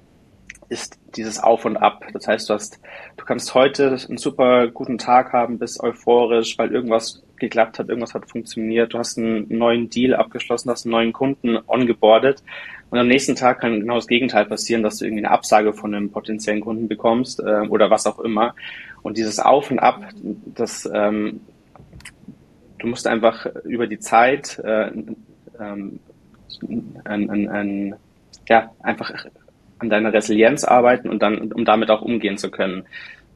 ist 0.70 0.99
dieses 1.16 1.40
Auf 1.40 1.66
und 1.66 1.78
Ab. 1.78 2.06
Das 2.14 2.28
heißt, 2.28 2.50
du 2.50 2.54
hast, 2.54 2.80
du 3.18 3.26
kannst 3.26 3.54
heute 3.54 3.98
einen 4.08 4.18
super 4.18 4.68
guten 4.68 4.98
Tag 4.98 5.34
haben, 5.34 5.60
bist 5.60 5.82
euphorisch, 5.82 6.58
weil 6.58 6.72
irgendwas 6.72 7.24
geklappt 7.38 7.80
hat, 7.80 7.90
irgendwas 7.90 8.14
hat 8.14 8.30
funktioniert, 8.30 8.94
du 8.94 9.00
hast 9.00 9.18
einen 9.18 9.46
neuen 9.50 9.90
Deal 9.90 10.14
abgeschlossen, 10.14 10.70
hast 10.70 10.86
einen 10.86 10.92
neuen 10.92 11.14
Kunden 11.14 11.58
ongeboardet 11.68 12.44
Und 12.90 13.00
am 13.00 13.08
nächsten 13.08 13.36
Tag 13.36 13.62
kann 13.62 13.80
genau 13.80 13.96
das 13.96 14.08
Gegenteil 14.08 14.46
passieren, 14.46 14.84
dass 14.84 14.98
du 14.98 15.06
irgendwie 15.06 15.26
eine 15.26 15.34
Absage 15.34 15.74
von 15.74 15.96
einem 15.96 16.12
potenziellen 16.12 16.62
Kunden 16.62 16.88
bekommst 16.88 17.40
äh, 17.40 17.68
oder 17.70 17.90
was 17.90 18.08
auch 18.08 18.20
immer. 18.20 18.56
Und 19.02 19.18
dieses 19.18 19.40
Auf 19.40 19.72
und 19.72 19.80
Ab, 19.80 20.04
das 20.54 20.90
ähm, 20.94 21.40
du 22.80 22.88
musst 22.88 23.08
einfach 23.08 23.46
über 23.64 23.88
die 23.88 24.00
Zeit 24.00 24.60
äh, 24.60 24.92
ähm, 25.60 26.00
ein, 27.06 27.30
ein, 27.30 27.50
ein, 27.50 27.96
ja, 28.48 28.72
einfach 28.82 29.12
an 29.80 29.90
deiner 29.90 30.14
Resilienz 30.14 30.64
arbeiten 30.64 31.10
und 31.10 31.22
dann, 31.22 31.52
um 31.52 31.66
damit 31.66 31.90
auch 31.90 32.02
umgehen 32.02 32.38
zu 32.38 32.52
können. 32.52 32.84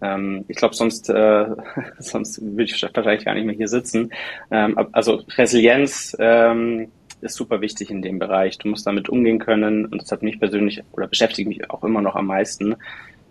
Ähm, 0.02 0.46
ich 0.48 0.58
glaube, 0.58 0.76
sonst, 0.76 1.10
äh, 1.10 1.46
sonst 2.00 2.42
würde 2.42 2.64
ich 2.64 2.82
wahrscheinlich 2.82 3.26
gar 3.26 3.34
nicht 3.34 3.46
mehr 3.46 3.56
hier 3.56 3.68
sitzen. 3.68 4.12
Ähm, 4.52 4.78
also 4.92 5.22
Resilienz 5.38 6.16
ähm, 6.20 6.90
ist 7.22 7.36
super 7.36 7.62
wichtig 7.62 7.90
in 7.90 8.02
dem 8.02 8.20
Bereich. 8.20 8.58
Du 8.58 8.68
musst 8.68 8.86
damit 8.86 9.10
umgehen 9.10 9.40
können 9.40 9.86
und 9.86 10.02
das 10.02 10.12
hat 10.12 10.24
mich 10.24 10.40
persönlich 10.40 10.84
oder 10.92 11.08
beschäftigt 11.08 11.48
mich 11.48 11.70
auch 11.70 11.84
immer 11.84 12.02
noch 12.02 12.16
am 12.16 12.28
meisten, 12.28 12.74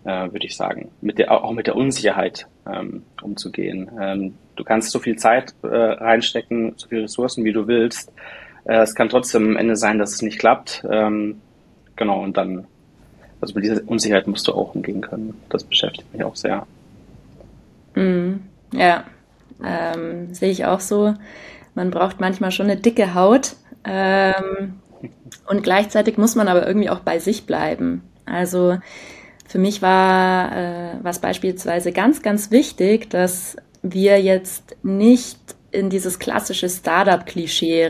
äh, 0.03 0.31
würde 0.31 0.45
ich 0.45 0.55
sagen, 0.55 0.89
mit 1.01 1.19
der, 1.19 1.31
auch 1.31 1.51
mit 1.51 1.67
der 1.67 1.75
Unsicherheit 1.75 2.47
ähm, 2.71 3.03
umzugehen. 3.21 3.89
Ähm, 4.01 4.33
du 4.55 4.63
kannst 4.63 4.91
so 4.91 4.99
viel 4.99 5.15
Zeit 5.15 5.53
äh, 5.63 5.67
reinstecken, 5.67 6.73
so 6.75 6.87
viele 6.87 7.03
Ressourcen, 7.03 7.45
wie 7.45 7.53
du 7.53 7.67
willst. 7.67 8.11
Äh, 8.65 8.79
es 8.79 8.95
kann 8.95 9.09
trotzdem 9.09 9.49
am 9.49 9.57
Ende 9.57 9.75
sein, 9.75 9.99
dass 9.99 10.13
es 10.13 10.21
nicht 10.21 10.39
klappt. 10.39 10.85
Ähm, 10.89 11.41
genau, 11.95 12.21
und 12.21 12.37
dann, 12.37 12.67
also 13.43 13.55
mit 13.55 13.65
dieser 13.65 13.81
Unsicherheit 13.85 14.27
musst 14.27 14.47
du 14.47 14.53
auch 14.53 14.73
umgehen 14.73 15.01
können. 15.01 15.39
Das 15.49 15.63
beschäftigt 15.63 16.11
mich 16.13 16.23
auch 16.23 16.35
sehr. 16.35 16.65
Mm, 17.95 18.35
ja, 18.71 19.03
ähm, 19.63 20.33
sehe 20.33 20.49
ich 20.49 20.65
auch 20.65 20.79
so. 20.79 21.13
Man 21.75 21.91
braucht 21.91 22.19
manchmal 22.19 22.51
schon 22.51 22.67
eine 22.67 22.77
dicke 22.77 23.13
Haut. 23.13 23.55
Ähm, 23.83 24.79
und 25.47 25.63
gleichzeitig 25.63 26.17
muss 26.17 26.35
man 26.35 26.47
aber 26.47 26.65
irgendwie 26.65 26.89
auch 26.89 27.01
bei 27.01 27.19
sich 27.19 27.45
bleiben. 27.45 28.01
Also 28.25 28.77
für 29.47 29.59
mich 29.59 29.81
war 29.81 30.55
äh, 30.55 30.89
was 31.01 31.19
beispielsweise 31.19 31.91
ganz, 31.91 32.21
ganz 32.21 32.49
wichtig, 32.49 33.09
dass 33.09 33.57
wir 33.81 34.21
jetzt 34.21 34.77
nicht 34.83 35.37
in 35.71 35.89
dieses 35.89 36.19
klassische 36.19 36.69
Startup-Klischee 36.69 37.87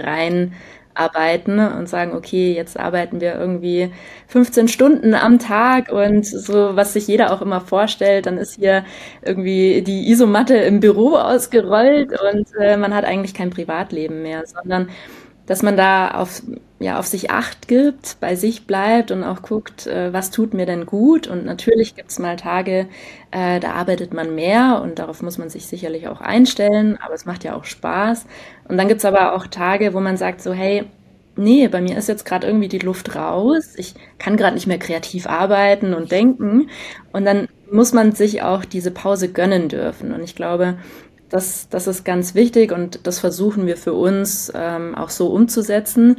reinarbeiten 0.96 1.60
und 1.60 1.88
sagen, 1.88 2.14
okay, 2.14 2.54
jetzt 2.54 2.80
arbeiten 2.80 3.22
wir 3.22 3.36
irgendwie 3.36 3.92
15 4.28 4.68
Stunden 4.68 5.14
am 5.14 5.40
Tag 5.40 5.92
und 5.92 6.26
so, 6.26 6.76
was 6.76 6.94
sich 6.94 7.08
jeder 7.08 7.32
auch 7.34 7.42
immer 7.42 7.62
vorstellt, 7.62 8.26
dann 8.26 8.38
ist 8.38 8.56
hier 8.56 8.86
irgendwie 9.22 9.82
die 9.82 10.10
Isomatte 10.10 10.56
im 10.56 10.80
Büro 10.80 11.16
ausgerollt 11.18 12.12
und 12.20 12.48
äh, 12.60 12.78
man 12.78 12.94
hat 12.94 13.06
eigentlich 13.06 13.34
kein 13.34 13.50
Privatleben 13.50 14.22
mehr, 14.22 14.44
sondern 14.46 14.90
dass 15.46 15.62
man 15.62 15.76
da 15.76 16.12
auf, 16.12 16.42
ja, 16.80 17.00
auf 17.00 17.08
sich 17.08 17.32
acht 17.32 17.68
gibt, 17.68 18.18
bei 18.20 18.36
sich 18.36 18.66
bleibt 18.66 19.12
und 19.12 19.24
auch 19.24 19.42
guckt, 19.42 19.88
äh, 19.88 20.14
was 20.14 20.32
tut 20.32 20.54
mir 20.54 20.66
denn 20.66 20.86
gut. 20.86 21.28
Und 21.28 21.46
natürlich 21.46 21.96
gibt 21.96 22.12
es 22.12 22.20
mal 22.20 22.36
Tage, 22.38 22.88
äh, 23.32 23.60
da 23.60 23.74
arbeitet 23.74 24.14
man 24.14 24.36
mehr 24.36 24.82
und 24.84 25.00
darauf 25.00 25.22
muss 25.22 25.38
man 25.38 25.50
sich 25.50 25.66
sicherlich 25.68 26.08
auch 26.08 26.22
einstellen, 26.22 26.98
aber 27.04 27.14
es 27.14 27.26
macht 27.26 27.44
ja 27.44 27.56
auch 27.56 27.66
Spaß. 27.66 28.26
Und 28.68 28.78
dann 28.78 28.88
gibt 28.88 29.00
es 29.00 29.06
aber 29.06 29.34
auch 29.36 29.48
Tage, 29.48 29.94
wo 29.94 30.00
man 30.00 30.18
sagt 30.18 30.42
so, 30.42 30.54
hey, 30.54 30.86
nee, 31.36 31.68
bei 31.68 31.82
mir 31.82 31.98
ist 31.98 32.08
jetzt 32.08 32.26
gerade 32.26 32.48
irgendwie 32.48 32.68
die 32.68 32.80
Luft 32.80 33.16
raus, 33.16 33.74
ich 33.76 33.96
kann 34.20 34.38
gerade 34.38 34.56
nicht 34.56 34.68
mehr 34.68 34.78
kreativ 34.80 35.28
arbeiten 35.28 35.94
und 35.94 36.12
denken. 36.12 36.70
Und 37.12 37.26
dann 37.26 37.48
muss 37.72 37.94
man 37.94 38.12
sich 38.14 38.44
auch 38.44 38.66
diese 38.66 38.92
Pause 38.92 39.32
gönnen 39.32 39.68
dürfen. 39.68 40.14
Und 40.14 40.24
ich 40.24 40.36
glaube, 40.36 40.78
das, 41.34 41.68
das 41.68 41.88
ist 41.88 42.06
ganz 42.06 42.36
wichtig 42.36 42.72
und 42.72 43.08
das 43.08 43.18
versuchen 43.18 43.66
wir 43.66 43.76
für 43.76 43.94
uns 43.94 44.54
ähm, 44.56 44.94
auch 44.94 45.10
so 45.10 45.30
umzusetzen. 45.30 46.18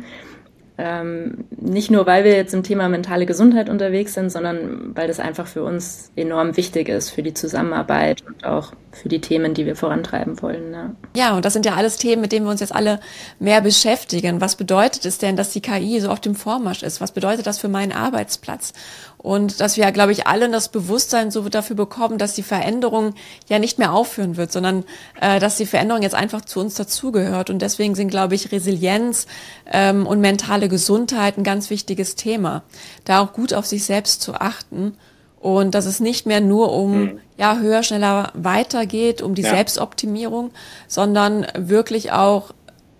Ähm, 0.76 1.44
nicht 1.52 1.88
nur, 1.88 2.04
weil 2.06 2.24
wir 2.24 2.34
jetzt 2.34 2.52
im 2.52 2.64
Thema 2.64 2.88
mentale 2.88 3.24
Gesundheit 3.24 3.68
unterwegs 3.68 4.14
sind, 4.14 4.30
sondern 4.30 4.90
weil 4.96 5.06
das 5.06 5.20
einfach 5.20 5.46
für 5.46 5.62
uns 5.62 6.10
enorm 6.16 6.56
wichtig 6.56 6.88
ist 6.88 7.10
für 7.10 7.22
die 7.22 7.32
Zusammenarbeit 7.32 8.24
und 8.26 8.44
auch 8.44 8.72
für 8.94 9.08
die 9.08 9.20
Themen, 9.20 9.54
die 9.54 9.66
wir 9.66 9.76
vorantreiben 9.76 10.40
wollen. 10.42 10.72
Ja. 10.72 10.90
ja, 11.16 11.36
und 11.36 11.44
das 11.44 11.52
sind 11.52 11.66
ja 11.66 11.74
alles 11.74 11.96
Themen, 11.96 12.22
mit 12.22 12.32
denen 12.32 12.46
wir 12.46 12.50
uns 12.50 12.60
jetzt 12.60 12.74
alle 12.74 13.00
mehr 13.38 13.60
beschäftigen. 13.60 14.40
Was 14.40 14.56
bedeutet 14.56 15.04
es 15.04 15.18
denn, 15.18 15.36
dass 15.36 15.50
die 15.50 15.60
KI 15.60 16.00
so 16.00 16.10
auf 16.10 16.20
dem 16.20 16.34
Vormarsch 16.34 16.82
ist? 16.82 17.00
Was 17.00 17.12
bedeutet 17.12 17.46
das 17.46 17.58
für 17.58 17.68
meinen 17.68 17.92
Arbeitsplatz? 17.92 18.72
Und 19.18 19.60
dass 19.60 19.78
wir, 19.78 19.90
glaube 19.90 20.12
ich, 20.12 20.26
alle 20.26 20.50
das 20.50 20.68
Bewusstsein 20.68 21.30
so 21.30 21.48
dafür 21.48 21.76
bekommen, 21.76 22.18
dass 22.18 22.34
die 22.34 22.42
Veränderung 22.42 23.14
ja 23.48 23.58
nicht 23.58 23.78
mehr 23.78 23.92
aufhören 23.92 24.36
wird, 24.36 24.52
sondern 24.52 24.84
äh, 25.20 25.40
dass 25.40 25.56
die 25.56 25.64
Veränderung 25.64 26.02
jetzt 26.02 26.14
einfach 26.14 26.42
zu 26.42 26.60
uns 26.60 26.74
dazugehört. 26.74 27.48
Und 27.48 27.62
deswegen 27.62 27.94
sind, 27.94 28.08
glaube 28.08 28.34
ich, 28.34 28.52
Resilienz 28.52 29.26
ähm, 29.72 30.06
und 30.06 30.20
mentale 30.20 30.68
Gesundheit 30.68 31.38
ein 31.38 31.44
ganz 31.44 31.70
wichtiges 31.70 32.16
Thema. 32.16 32.64
Da 33.04 33.20
auch 33.20 33.32
gut 33.32 33.54
auf 33.54 33.64
sich 33.64 33.84
selbst 33.84 34.20
zu 34.20 34.34
achten. 34.34 34.96
Und 35.44 35.74
dass 35.74 35.84
es 35.84 36.00
nicht 36.00 36.24
mehr 36.24 36.40
nur 36.40 36.72
um 36.72 37.02
mhm. 37.02 37.20
ja 37.36 37.58
höher, 37.58 37.82
schneller 37.82 38.32
weitergeht, 38.32 39.20
um 39.20 39.34
die 39.34 39.42
ja. 39.42 39.50
Selbstoptimierung, 39.50 40.52
sondern 40.88 41.46
wirklich 41.54 42.12
auch 42.12 42.54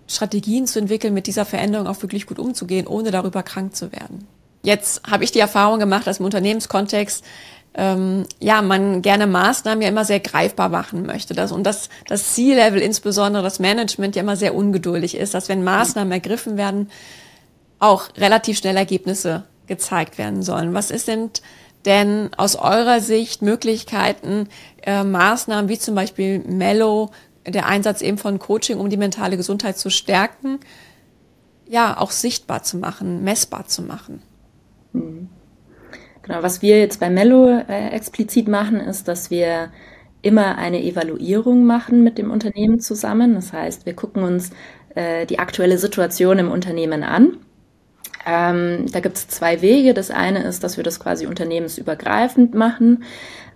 Strategien 0.07 0.67
zu 0.67 0.77
entwickeln, 0.77 1.15
mit 1.15 1.25
dieser 1.25 1.43
Veränderung 1.43 1.87
auch 1.87 1.99
wirklich 2.03 2.27
gut 2.27 2.37
umzugehen, 2.37 2.85
ohne 2.85 3.09
darüber 3.09 3.41
krank 3.41 3.75
zu 3.75 3.91
werden. 3.91 4.27
Jetzt 4.61 5.01
habe 5.09 5.23
ich 5.23 5.31
die 5.31 5.39
Erfahrung 5.39 5.79
gemacht, 5.79 6.05
dass 6.05 6.19
im 6.19 6.25
Unternehmenskontext 6.25 7.25
ähm, 7.73 8.25
ja 8.39 8.61
man 8.61 9.01
gerne 9.01 9.25
Maßnahmen 9.25 9.81
ja 9.81 9.89
immer 9.89 10.05
sehr 10.05 10.19
greifbar 10.19 10.69
machen 10.69 11.03
möchte. 11.03 11.33
Das, 11.33 11.51
und 11.51 11.63
dass 11.63 11.89
das 12.07 12.35
C-Level, 12.35 12.79
insbesondere 12.79 13.41
das 13.41 13.57
Management, 13.57 14.15
ja 14.15 14.21
immer 14.21 14.35
sehr 14.35 14.53
ungeduldig 14.53 15.17
ist, 15.17 15.33
dass 15.33 15.49
wenn 15.49 15.63
Maßnahmen 15.63 16.11
ergriffen 16.11 16.57
werden, 16.57 16.91
auch 17.79 18.09
relativ 18.17 18.59
schnell 18.59 18.77
Ergebnisse 18.77 19.45
gezeigt 19.65 20.19
werden 20.19 20.43
sollen. 20.43 20.75
Was 20.75 20.91
ist 20.91 21.07
denn 21.07 21.31
denn 21.85 22.31
aus 22.37 22.55
eurer 22.55 22.99
Sicht 22.99 23.41
Möglichkeiten, 23.41 24.47
äh, 24.83 25.03
Maßnahmen 25.03 25.69
wie 25.69 25.79
zum 25.79 25.95
Beispiel 25.95 26.39
Mellow, 26.39 27.11
der 27.47 27.67
Einsatz 27.67 28.01
eben 28.01 28.17
von 28.17 28.39
Coaching, 28.39 28.79
um 28.79 28.89
die 28.89 28.97
mentale 28.97 29.37
Gesundheit 29.37 29.77
zu 29.77 29.89
stärken, 29.89 30.59
ja, 31.67 31.97
auch 31.97 32.11
sichtbar 32.11 32.63
zu 32.63 32.77
machen, 32.77 33.23
messbar 33.23 33.67
zu 33.67 33.81
machen? 33.81 34.21
Mhm. 34.93 35.29
Genau, 36.23 36.41
was 36.41 36.63
wir 36.63 36.79
jetzt 36.79 36.99
bei 36.99 37.09
Mello 37.09 37.47
äh, 37.67 37.89
explizit 37.89 38.47
machen, 38.47 38.79
ist, 38.79 39.07
dass 39.07 39.29
wir 39.29 39.71
immer 40.23 40.57
eine 40.57 40.81
Evaluierung 40.81 41.65
machen 41.65 42.03
mit 42.03 42.17
dem 42.17 42.31
Unternehmen 42.31 42.79
zusammen. 42.79 43.35
Das 43.35 43.53
heißt, 43.53 43.85
wir 43.85 43.93
gucken 43.93 44.23
uns 44.23 44.49
äh, 44.95 45.27
die 45.27 45.37
aktuelle 45.37 45.77
Situation 45.77 46.39
im 46.39 46.49
Unternehmen 46.49 47.03
an. 47.03 47.37
Ähm, 48.25 48.85
da 48.91 48.99
gibt 48.99 49.17
es 49.17 49.27
zwei 49.27 49.61
Wege. 49.61 49.93
Das 49.93 50.11
eine 50.11 50.43
ist, 50.43 50.63
dass 50.63 50.77
wir 50.77 50.83
das 50.83 50.99
quasi 50.99 51.27
unternehmensübergreifend 51.27 52.55
machen, 52.55 53.03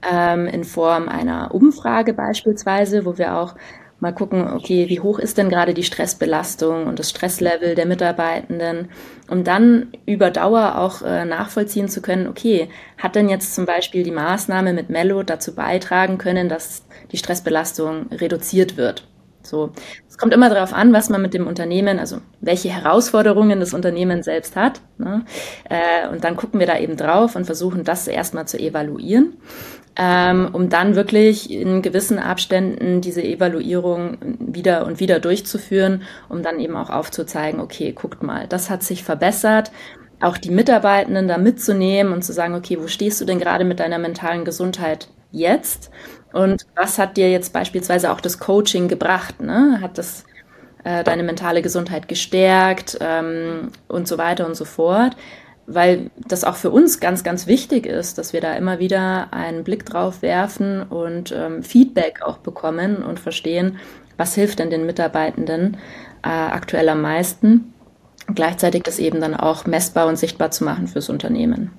ähm, 0.10 0.48
in 0.48 0.64
Form 0.64 1.10
einer 1.10 1.54
Umfrage 1.54 2.14
beispielsweise, 2.14 3.06
wo 3.06 3.18
wir 3.18 3.36
auch 3.36 3.56
mal 4.00 4.14
gucken, 4.14 4.48
okay, 4.54 4.88
wie 4.88 5.00
hoch 5.00 5.20
ist 5.20 5.38
denn 5.38 5.50
gerade 5.50 5.74
die 5.74 5.84
Stressbelastung 5.84 6.88
und 6.88 7.00
das 7.00 7.10
Stresslevel 7.10 7.76
der 7.76 7.86
Mitarbeitenden, 7.86 8.90
um 9.30 9.44
dann 9.44 9.92
über 10.06 10.32
Dauer 10.32 10.78
auch 10.78 11.02
äh, 11.02 11.26
nachvollziehen 11.26 11.90
zu 11.90 12.02
können, 12.02 12.28
okay, 12.28 12.70
hat 12.98 13.16
denn 13.16 13.30
jetzt 13.30 13.56
zum 13.56 13.66
Beispiel 13.66 14.04
die 14.04 14.12
Maßnahme 14.12 14.74
mit 14.74 14.90
Mello 14.90 15.24
dazu 15.24 15.54
beitragen 15.54 16.18
können, 16.18 16.48
dass 16.48 16.84
die 17.12 17.18
Stressbelastung 17.18 18.08
reduziert 18.12 18.78
wird? 18.78 19.06
So, 19.42 19.72
es 20.08 20.18
kommt 20.18 20.34
immer 20.34 20.50
darauf 20.50 20.74
an, 20.74 20.94
was 20.94 21.10
man 21.10 21.22
mit 21.22 21.34
dem 21.34 21.48
Unternehmen, 21.48 21.98
also 21.98 22.18
welche 22.42 22.70
Herausforderungen 22.70 23.60
das 23.60 23.74
Unternehmen 23.74 24.22
selbst 24.22 24.56
hat. 24.56 24.82
Ne? 24.98 25.24
Äh, 25.70 26.08
und 26.10 26.24
dann 26.24 26.36
gucken 26.36 26.60
wir 26.60 26.68
da 26.68 26.78
eben 26.78 26.98
drauf 26.98 27.36
und 27.36 27.46
versuchen 27.46 27.84
das 27.84 28.08
erstmal 28.08 28.48
zu 28.48 28.60
evaluieren 28.60 29.38
ähm, 30.02 30.50
um 30.54 30.70
dann 30.70 30.96
wirklich 30.96 31.52
in 31.52 31.82
gewissen 31.82 32.20
Abständen 32.20 33.02
diese 33.02 33.22
Evaluierung 33.22 34.18
wieder 34.40 34.86
und 34.86 35.02
wieder 35.02 35.20
durchzuführen, 35.20 36.04
um 36.30 36.42
dann 36.42 36.60
eben 36.60 36.78
auch 36.78 36.90
aufzuzeigen, 36.90 37.60
okay, 37.60 37.92
guckt 37.92 38.24
mal, 38.24 38.48
das 38.48 38.70
hat 38.70 38.82
sich 38.82 39.04
verbessert, 39.04 39.72
auch 40.22 40.38
die 40.38 40.52
Mitarbeitenden 40.52 41.28
da 41.28 41.38
mitzunehmen 41.38 42.14
und 42.14 42.24
zu 42.24 42.32
sagen, 42.32 42.56
okay, 42.56 42.78
wo 42.80 42.88
stehst 42.88 43.20
du 43.20 43.26
denn 43.26 43.40
gerade 43.40 43.66
mit 43.66 43.82
deiner 43.82 44.00
mentalen 44.00 44.46
Gesundheit 44.46 45.10
jetzt? 45.32 45.92
Und 46.34 46.66
was 46.76 46.98
hat 46.98 47.18
dir 47.18 47.32
jetzt 47.32 47.54
beispielsweise 47.54 48.12
auch 48.12 48.22
das 48.22 48.40
Coaching 48.40 48.88
gebracht? 48.88 49.42
Ne? 49.42 49.80
Hat 49.82 49.98
das 49.98 50.26
äh, 50.84 51.04
deine 51.04 51.24
mentale 51.24 51.62
Gesundheit 51.62 52.08
gestärkt 52.08 52.98
ähm, 53.02 53.72
und 53.88 54.08
so 54.08 54.18
weiter 54.18 54.46
und 54.46 54.56
so 54.56 54.66
fort? 54.66 55.16
weil 55.72 56.10
das 56.28 56.44
auch 56.44 56.56
für 56.56 56.72
uns 56.72 57.00
ganz, 57.00 57.24
ganz 57.24 57.46
wichtig 57.46 57.86
ist, 57.86 58.18
dass 58.18 58.34
wir 58.34 58.42
da 58.42 58.54
immer 58.56 58.80
wieder 58.80 59.32
einen 59.32 59.64
Blick 59.64 59.86
drauf 59.86 60.22
werfen 60.24 60.82
und 60.82 61.32
ähm, 61.32 61.62
Feedback 61.62 62.24
auch 62.24 62.40
bekommen 62.40 63.04
und 63.04 63.20
verstehen, 63.20 63.78
was 64.18 64.34
hilft 64.34 64.60
denn 64.60 64.72
den 64.72 64.86
Mitarbeitenden 64.86 65.78
äh, 66.24 66.30
aktuell 66.30 66.90
am 66.90 67.02
meisten. 67.02 67.74
gleichzeitig 68.34 68.84
das 68.84 69.00
eben 69.00 69.22
dann 69.22 69.36
auch 69.36 69.66
messbar 69.66 70.08
und 70.08 70.18
sichtbar 70.18 70.52
zu 70.52 70.64
machen 70.64 70.88
fürs 70.88 71.10
Unternehmen. 71.10 71.72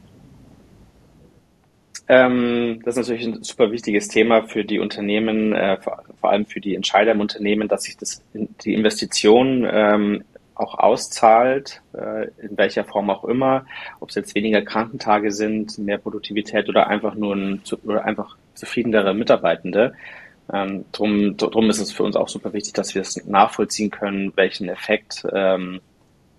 Ähm, 2.12 2.81
das 2.85 2.96
ist 2.96 3.09
natürlich 3.09 3.29
ein 3.29 3.44
super 3.44 3.70
wichtiges 3.70 4.09
Thema 4.09 4.42
für 4.42 4.64
die 4.64 4.81
Unternehmen, 4.81 5.53
äh, 5.53 5.77
vor, 5.77 6.03
vor, 6.20 6.31
allem 6.31 6.44
für 6.44 6.61
die 6.61 6.75
Entscheider 6.75 7.12
im 7.12 7.20
Unternehmen, 7.20 7.68
dass 7.68 7.85
sich 7.85 7.96
das, 7.96 8.20
die 8.35 8.75
Investition 8.75 9.64
ähm, 9.70 10.25
auch 10.57 10.77
auszahlt, 10.77 11.81
äh, 11.94 12.27
in 12.42 12.59
welcher 12.59 12.83
Form 12.83 13.11
auch 13.11 13.23
immer, 13.23 13.64
ob 14.01 14.09
es 14.09 14.16
jetzt 14.16 14.35
weniger 14.35 14.61
Krankentage 14.62 15.31
sind, 15.31 15.79
mehr 15.79 15.99
Produktivität 15.99 16.68
oder 16.68 16.88
einfach 16.88 17.14
nur 17.14 17.37
ein, 17.37 17.62
oder 17.85 18.05
einfach 18.05 18.37
zufriedenere 18.55 19.14
Mitarbeitende. 19.14 19.94
Ähm, 20.53 20.87
drum, 20.90 21.37
drum 21.37 21.70
ist 21.70 21.79
es 21.79 21.92
für 21.92 22.03
uns 22.03 22.16
auch 22.16 22.29
super 22.29 22.53
wichtig, 22.53 22.73
dass 22.73 22.92
wir 22.96 23.03
es 23.03 23.25
nachvollziehen 23.25 23.92
können, 23.92 24.33
welchen 24.35 24.68
Effekt 24.68 25.25
ähm, 25.33 25.81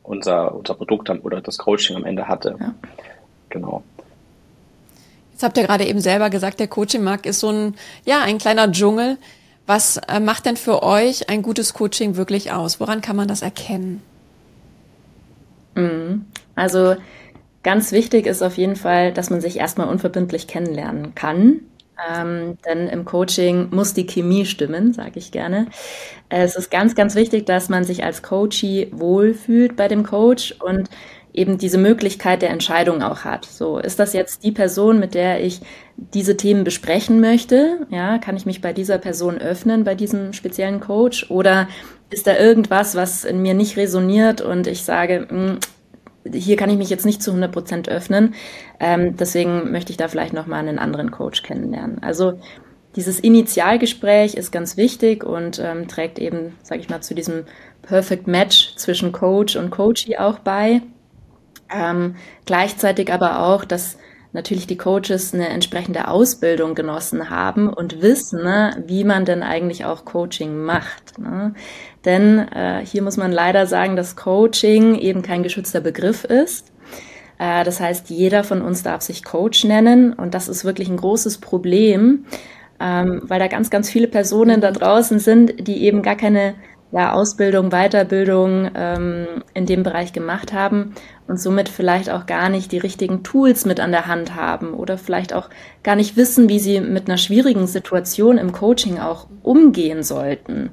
unser, 0.04 0.54
unser 0.54 0.74
Produkt 0.74 1.10
oder 1.10 1.40
das 1.40 1.58
Coaching 1.58 1.96
am 1.96 2.04
Ende 2.04 2.28
hatte. 2.28 2.58
Ja. 2.60 2.76
Genau. 3.48 3.84
Jetzt 5.42 5.48
habt 5.48 5.58
ihr 5.58 5.64
gerade 5.64 5.88
eben 5.88 6.02
selber 6.02 6.30
gesagt, 6.30 6.60
der 6.60 6.68
Coaching-Markt 6.68 7.26
ist 7.26 7.40
so 7.40 7.50
ein, 7.50 7.74
ja, 8.06 8.22
ein 8.22 8.38
kleiner 8.38 8.72
Dschungel. 8.72 9.18
Was 9.66 9.98
äh, 9.98 10.20
macht 10.20 10.46
denn 10.46 10.56
für 10.56 10.84
euch 10.84 11.30
ein 11.30 11.42
gutes 11.42 11.74
Coaching 11.74 12.16
wirklich 12.16 12.52
aus? 12.52 12.80
Woran 12.80 13.02
kann 13.02 13.16
man 13.16 13.28
das 13.28 13.42
erkennen? 13.42 14.04
Mhm. 15.74 16.28
Also 16.54 16.96
ganz 17.64 17.92
wichtig 17.92 18.28
ist 18.28 18.44
auf 18.44 18.56
jeden 18.56 18.76
Fall, 18.76 19.14
dass 19.14 19.32
man 19.32 19.42
sich 19.42 19.58
erstmal 19.58 19.88
unverbindlich 19.88 20.46
kennenlernen 20.46 21.16
kann. 21.16 21.62
Ähm, 22.08 22.60
denn 22.68 22.88
im 22.88 23.04
Coaching 23.04 23.70
muss 23.72 23.96
die 23.96 24.06
Chemie 24.06 24.46
stimmen, 24.46 24.94
sage 24.94 25.18
ich 25.18 25.32
gerne. 25.32 25.70
Es 26.30 26.56
ist 26.56 26.70
ganz, 26.70 26.94
ganz 26.94 27.16
wichtig, 27.16 27.48
dass 27.48 27.68
man 27.68 27.84
sich 27.84 28.04
als 28.04 28.22
Coachie 28.22 28.90
wohlfühlt 28.92 29.76
bei 29.76 29.88
dem 29.88 30.04
Coach 30.04 30.52
und 30.60 30.88
eben 31.34 31.58
diese 31.58 31.78
Möglichkeit 31.78 32.42
der 32.42 32.50
Entscheidung 32.50 33.02
auch 33.02 33.24
hat. 33.24 33.46
So, 33.46 33.78
ist 33.78 34.00
das 34.00 34.14
jetzt 34.14 34.44
die 34.44 34.52
Person, 34.52 35.00
mit 35.00 35.14
der 35.14 35.44
ich 35.44 35.62
diese 35.96 36.36
Themen 36.36 36.64
besprechen 36.64 37.22
möchte? 37.22 37.86
Ja, 37.90 38.18
kann 38.18 38.36
ich 38.36 38.46
mich 38.46 38.62
bei 38.62 38.74
dieser 38.74 38.98
Person 38.98 39.38
öffnen, 39.38 39.84
bei 39.84 39.96
diesem 39.96 40.34
speziellen 40.34 40.80
Coach? 40.80 41.30
Oder 41.30 41.68
ist 42.10 42.28
da 42.28 42.38
irgendwas, 42.38 42.96
was 42.96 43.24
in 43.24 43.42
mir 43.42 43.54
nicht 43.54 43.78
resoniert 43.78 44.42
und 44.42 44.68
ich 44.68 44.84
sage, 44.84 45.28
mh, 45.30 45.30
hm, 45.30 45.60
hier 46.34 46.56
kann 46.56 46.70
ich 46.70 46.78
mich 46.78 46.90
jetzt 46.90 47.06
nicht 47.06 47.24
zu 47.24 47.32
100 47.32 47.52
Prozent 47.52 47.90
öffnen. 47.90 48.36
Ähm, 48.80 49.16
deswegen 49.18 49.72
möchte 49.72 49.92
ich 49.92 49.98
da 49.98 50.08
vielleicht 50.08 50.34
nochmal 50.34 50.60
einen 50.60 50.78
anderen 50.78 51.10
Coach 51.10 51.42
kennenlernen. 51.42 51.98
Also 52.04 52.34
dieses 52.96 53.20
Initialgespräch 53.20 54.36
ist 54.36 54.52
ganz 54.52 54.78
wichtig 54.78 55.24
und 55.24 55.60
ähm, 55.60 55.88
trägt 55.88 56.20
eben, 56.20 56.58
sage 56.62 56.82
ich 56.82 56.90
mal, 56.90 57.02
zu 57.02 57.16
diesem 57.16 57.46
Perfect 57.82 58.28
Match 58.28 58.76
zwischen 58.76 59.12
Coach 59.12 59.56
und 59.56 59.72
Coachee 59.72 60.18
auch 60.18 60.40
bei. 60.40 60.82
Ähm, 61.74 62.16
gleichzeitig 62.46 63.12
aber 63.12 63.40
auch, 63.40 63.66
dass 63.66 63.98
natürlich 64.34 64.68
die 64.68 64.78
Coaches 64.78 65.34
eine 65.34 65.50
entsprechende 65.50 66.08
Ausbildung 66.08 66.76
genossen 66.76 67.30
haben 67.30 67.70
und 67.70 68.02
wissen, 68.02 68.44
ne, 68.44 68.84
wie 68.88 69.04
man 69.04 69.26
denn 69.26 69.44
eigentlich 69.44 69.86
auch 69.86 70.06
Coaching 70.06 70.64
macht. 70.64 71.20
Ne? 71.20 71.54
Denn 72.06 72.40
äh, 72.40 72.86
hier 72.86 73.02
muss 73.02 73.18
man 73.18 73.32
leider 73.32 73.68
sagen, 73.68 73.96
dass 73.96 74.16
Coaching 74.16 74.96
eben 74.96 75.22
kein 75.22 75.44
geschützter 75.44 75.82
Begriff 75.82 76.24
ist. 76.24 76.72
Äh, 77.40 77.64
das 77.64 77.80
heißt, 77.82 78.10
jeder 78.10 78.44
von 78.44 78.62
uns 78.62 78.84
darf 78.84 79.02
sich 79.02 79.24
Coach 79.24 79.66
nennen 79.66 80.14
und 80.14 80.34
das 80.34 80.48
ist 80.48 80.64
wirklich 80.64 80.90
ein 80.90 80.98
großes 80.98 81.40
Problem, 81.40 82.26
ähm, 82.80 83.22
weil 83.26 83.40
da 83.40 83.48
ganz, 83.48 83.70
ganz 83.70 83.90
viele 83.90 84.08
Personen 84.08 84.62
da 84.62 84.72
draußen 84.72 85.20
sind, 85.20 85.68
die 85.68 85.84
eben 85.84 86.02
gar 86.02 86.16
keine 86.16 86.56
ja, 86.94 87.14
Ausbildung, 87.14 87.70
Weiterbildung 87.70 88.70
ähm, 88.76 89.28
in 89.54 89.66
dem 89.66 89.84
Bereich 89.84 90.14
gemacht 90.14 90.54
haben 90.54 90.94
und 91.28 91.40
somit 91.40 91.70
vielleicht 91.70 92.10
auch 92.10 92.26
gar 92.26 92.50
nicht 92.50 92.72
die 92.72 92.78
richtigen 92.78 93.24
Tools 93.24 93.66
mit 93.66 93.80
an 93.80 93.92
der 93.92 94.08
Hand 94.08 94.36
haben 94.36 94.74
oder 94.74 94.98
vielleicht 94.98 95.34
auch 95.34 95.50
gar 95.84 95.96
nicht 95.96 96.18
wissen, 96.18 96.50
wie 96.50 96.60
sie 96.60 96.82
mit 96.82 97.08
einer 97.08 97.18
schwierigen 97.18 97.68
Situation 97.68 98.38
im 98.38 98.52
Coaching 98.52 99.00
auch 99.00 99.28
umgehen 99.44 100.04
sollten. 100.04 100.72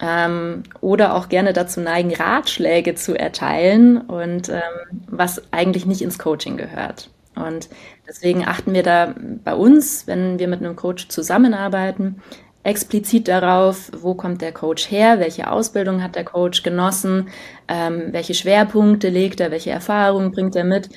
Ähm, 0.00 0.62
oder 0.80 1.14
auch 1.14 1.28
gerne 1.28 1.52
dazu 1.52 1.80
neigen, 1.80 2.14
Ratschläge 2.14 2.94
zu 2.94 3.18
erteilen 3.18 3.96
und 4.00 4.48
ähm, 4.48 4.62
was 5.08 5.42
eigentlich 5.52 5.86
nicht 5.86 6.02
ins 6.02 6.20
Coaching 6.20 6.56
gehört. 6.56 7.10
Und 7.34 7.68
deswegen 8.06 8.46
achten 8.46 8.74
wir 8.74 8.82
da 8.82 9.14
bei 9.44 9.54
uns, 9.54 10.06
wenn 10.06 10.38
wir 10.38 10.48
mit 10.48 10.60
einem 10.60 10.76
Coach 10.76 11.08
zusammenarbeiten, 11.08 12.22
explizit 12.68 13.28
darauf, 13.28 13.90
wo 13.98 14.14
kommt 14.14 14.42
der 14.42 14.52
Coach 14.52 14.90
her, 14.90 15.18
welche 15.18 15.50
Ausbildung 15.50 16.02
hat 16.02 16.14
der 16.16 16.24
Coach 16.24 16.62
genossen, 16.62 17.28
ähm, 17.66 18.08
welche 18.12 18.34
Schwerpunkte 18.34 19.08
legt 19.08 19.40
er, 19.40 19.50
welche 19.50 19.70
Erfahrungen 19.70 20.30
bringt 20.32 20.54
er 20.54 20.64
mit, 20.64 20.90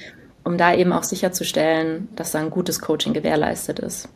um 0.44 0.58
da 0.58 0.74
eben 0.74 0.92
auch 0.92 1.04
sicherzustellen, 1.04 2.10
dass 2.16 2.32
da 2.32 2.40
ein 2.40 2.50
gutes 2.50 2.82
Coaching 2.82 3.14
gewährleistet 3.14 3.80
ist. 3.80 4.10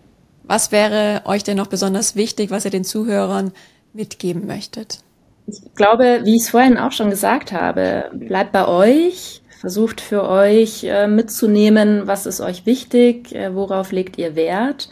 Was 0.43 0.71
wäre 0.71 1.21
euch 1.25 1.43
denn 1.43 1.57
noch 1.57 1.67
besonders 1.67 2.15
wichtig, 2.15 2.51
was 2.51 2.65
ihr 2.65 2.71
den 2.71 2.83
Zuhörern 2.83 3.51
mitgeben 3.93 4.45
möchtet? 4.45 4.99
Ich 5.47 5.61
glaube, 5.75 6.21
wie 6.23 6.35
ich 6.35 6.43
es 6.43 6.49
vorhin 6.49 6.77
auch 6.77 6.91
schon 6.91 7.09
gesagt 7.09 7.51
habe, 7.51 8.11
bleibt 8.13 8.51
bei 8.51 8.67
euch, 8.67 9.41
versucht 9.59 10.01
für 10.01 10.27
euch 10.27 10.83
äh, 10.83 11.07
mitzunehmen, 11.07 12.05
was 12.05 12.25
ist 12.25 12.41
euch 12.41 12.65
wichtig, 12.65 13.33
äh, 13.33 13.55
worauf 13.55 13.91
legt 13.91 14.17
ihr 14.17 14.35
Wert 14.35 14.89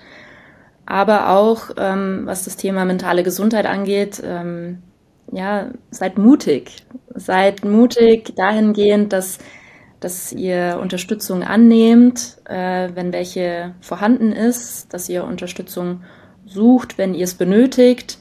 aber 0.85 1.29
auch 1.29 1.71
ähm, 1.77 2.21
was 2.25 2.45
das 2.45 2.57
Thema 2.57 2.85
mentale 2.85 3.23
Gesundheit 3.23 3.65
angeht, 3.65 4.21
ähm, 4.25 4.83
ja, 5.31 5.71
seid 5.91 6.17
mutig. 6.17 6.85
Seid 7.15 7.63
mutig 7.63 8.35
dahingehend, 8.35 9.13
dass, 9.13 9.39
dass 9.99 10.31
ihr 10.31 10.79
Unterstützung 10.81 11.43
annehmt, 11.43 12.37
äh, 12.45 12.89
wenn 12.93 13.13
welche 13.13 13.75
vorhanden 13.81 14.31
ist, 14.31 14.93
dass 14.93 15.09
ihr 15.09 15.23
Unterstützung 15.23 16.01
sucht, 16.45 16.97
wenn 16.97 17.13
ihr 17.13 17.23
es 17.23 17.35
benötigt 17.35 18.19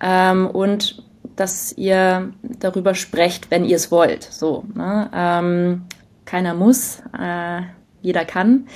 ähm, 0.00 0.46
und 0.46 1.02
dass 1.34 1.76
ihr 1.76 2.32
darüber 2.42 2.94
sprecht, 2.94 3.50
wenn 3.50 3.64
ihr 3.64 3.76
es 3.76 3.90
wollt. 3.90 4.22
So, 4.22 4.64
ne? 4.74 5.10
ähm, 5.14 5.82
keiner 6.24 6.54
muss, 6.54 7.02
äh, 7.18 7.62
jeder 8.00 8.24
kann. 8.24 8.66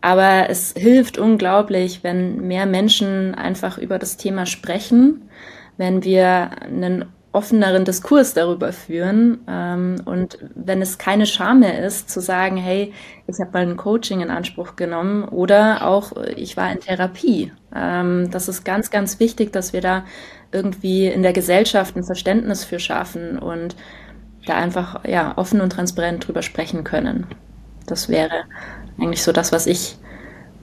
Aber 0.00 0.48
es 0.48 0.74
hilft 0.76 1.18
unglaublich, 1.18 2.04
wenn 2.04 2.46
mehr 2.46 2.66
Menschen 2.66 3.34
einfach 3.34 3.78
über 3.78 3.98
das 3.98 4.16
Thema 4.16 4.46
sprechen, 4.46 5.28
wenn 5.76 6.04
wir 6.04 6.50
einen 6.62 7.06
offeneren 7.32 7.84
Diskurs 7.84 8.32
darüber 8.32 8.72
führen 8.72 9.40
ähm, 9.46 9.96
und 10.06 10.38
wenn 10.54 10.80
es 10.80 10.98
keine 10.98 11.26
Scham 11.26 11.60
mehr 11.60 11.84
ist, 11.84 12.10
zu 12.10 12.20
sagen, 12.20 12.56
hey, 12.56 12.92
ich 13.26 13.38
habe 13.38 13.52
mal 13.52 13.62
ein 13.62 13.76
Coaching 13.76 14.20
in 14.20 14.30
Anspruch 14.30 14.76
genommen 14.76 15.24
oder 15.24 15.86
auch 15.86 16.12
ich 16.36 16.56
war 16.56 16.72
in 16.72 16.80
Therapie. 16.80 17.52
Ähm, 17.74 18.30
das 18.30 18.48
ist 18.48 18.64
ganz, 18.64 18.90
ganz 18.90 19.20
wichtig, 19.20 19.52
dass 19.52 19.72
wir 19.72 19.82
da 19.82 20.04
irgendwie 20.52 21.06
in 21.06 21.22
der 21.22 21.34
Gesellschaft 21.34 21.96
ein 21.96 22.04
Verständnis 22.04 22.64
für 22.64 22.78
schaffen 22.80 23.38
und 23.38 23.76
da 24.46 24.56
einfach 24.56 25.04
ja 25.04 25.36
offen 25.36 25.60
und 25.60 25.70
transparent 25.70 26.26
drüber 26.26 26.42
sprechen 26.42 26.82
können. 26.82 27.26
Das 27.86 28.08
wäre 28.08 28.44
eigentlich 28.98 29.22
so 29.22 29.32
das, 29.32 29.52
was 29.52 29.66
ich 29.66 29.96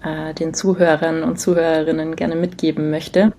äh, 0.04 0.34
den 0.34 0.54
Zuhörern 0.54 1.24
und 1.24 1.40
Zuhörerinnen 1.40 2.16
gerne 2.16 2.36
mitgeben 2.36 2.92
möchte. 2.92 3.34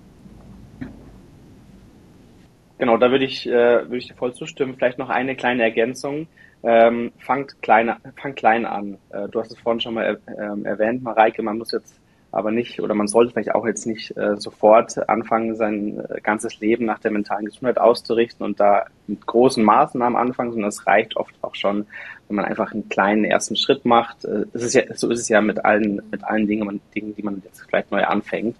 Genau, 2.77 2.97
da 2.97 3.09
würde 3.09 3.25
ich, 3.25 3.47
äh, 3.47 3.51
würde 3.51 3.97
ich 3.97 4.07
dir 4.07 4.15
voll 4.15 4.33
zustimmen. 4.33 4.75
Vielleicht 4.75 4.99
noch 4.99 5.09
eine 5.09 5.35
kleine 5.35 5.63
Ergänzung. 5.63 6.27
Ähm, 6.63 7.11
fangt, 7.17 7.61
klein, 7.61 7.95
fangt 8.21 8.35
klein 8.35 8.65
an. 8.65 8.97
Äh, 9.09 9.27
du 9.29 9.39
hast 9.39 9.51
es 9.51 9.59
vorhin 9.59 9.79
schon 9.81 9.93
mal 9.95 10.19
äh, 10.25 10.67
erwähnt, 10.67 11.03
Mareike, 11.03 11.41
man 11.41 11.57
muss 11.57 11.71
jetzt 11.71 11.99
aber 12.37 12.51
nicht, 12.51 12.79
oder 12.81 12.93
man 12.93 13.07
sollte 13.07 13.33
vielleicht 13.33 13.55
auch 13.55 13.65
jetzt 13.65 13.87
nicht 13.87 14.15
äh, 14.15 14.37
sofort 14.37 15.09
anfangen, 15.09 15.55
sein 15.55 15.99
äh, 16.07 16.21
ganzes 16.21 16.59
Leben 16.59 16.85
nach 16.85 16.99
der 16.99 17.09
mentalen 17.09 17.45
Gesundheit 17.45 17.79
auszurichten 17.79 18.45
und 18.45 18.59
da 18.59 18.85
mit 19.07 19.25
großen 19.25 19.63
Maßnahmen 19.63 20.15
anfangen, 20.15 20.51
sondern 20.51 20.69
es 20.69 20.85
reicht 20.85 21.17
oft 21.17 21.33
auch 21.41 21.55
schon, 21.55 21.87
wenn 22.27 22.35
man 22.35 22.45
einfach 22.45 22.73
einen 22.73 22.89
kleinen 22.89 23.25
ersten 23.25 23.55
Schritt 23.55 23.85
macht. 23.85 24.23
Äh, 24.23 24.45
es 24.53 24.61
ist 24.61 24.75
ja, 24.75 24.83
so 24.93 25.09
ist 25.09 25.19
es 25.19 25.29
ja 25.29 25.41
mit 25.41 25.65
allen, 25.65 26.03
mit 26.11 26.23
allen 26.23 26.45
Dingen, 26.45 26.79
Dingen, 26.93 27.15
die 27.15 27.23
man 27.23 27.41
jetzt 27.43 27.63
vielleicht 27.67 27.91
neu 27.91 28.03
anfängt. 28.03 28.55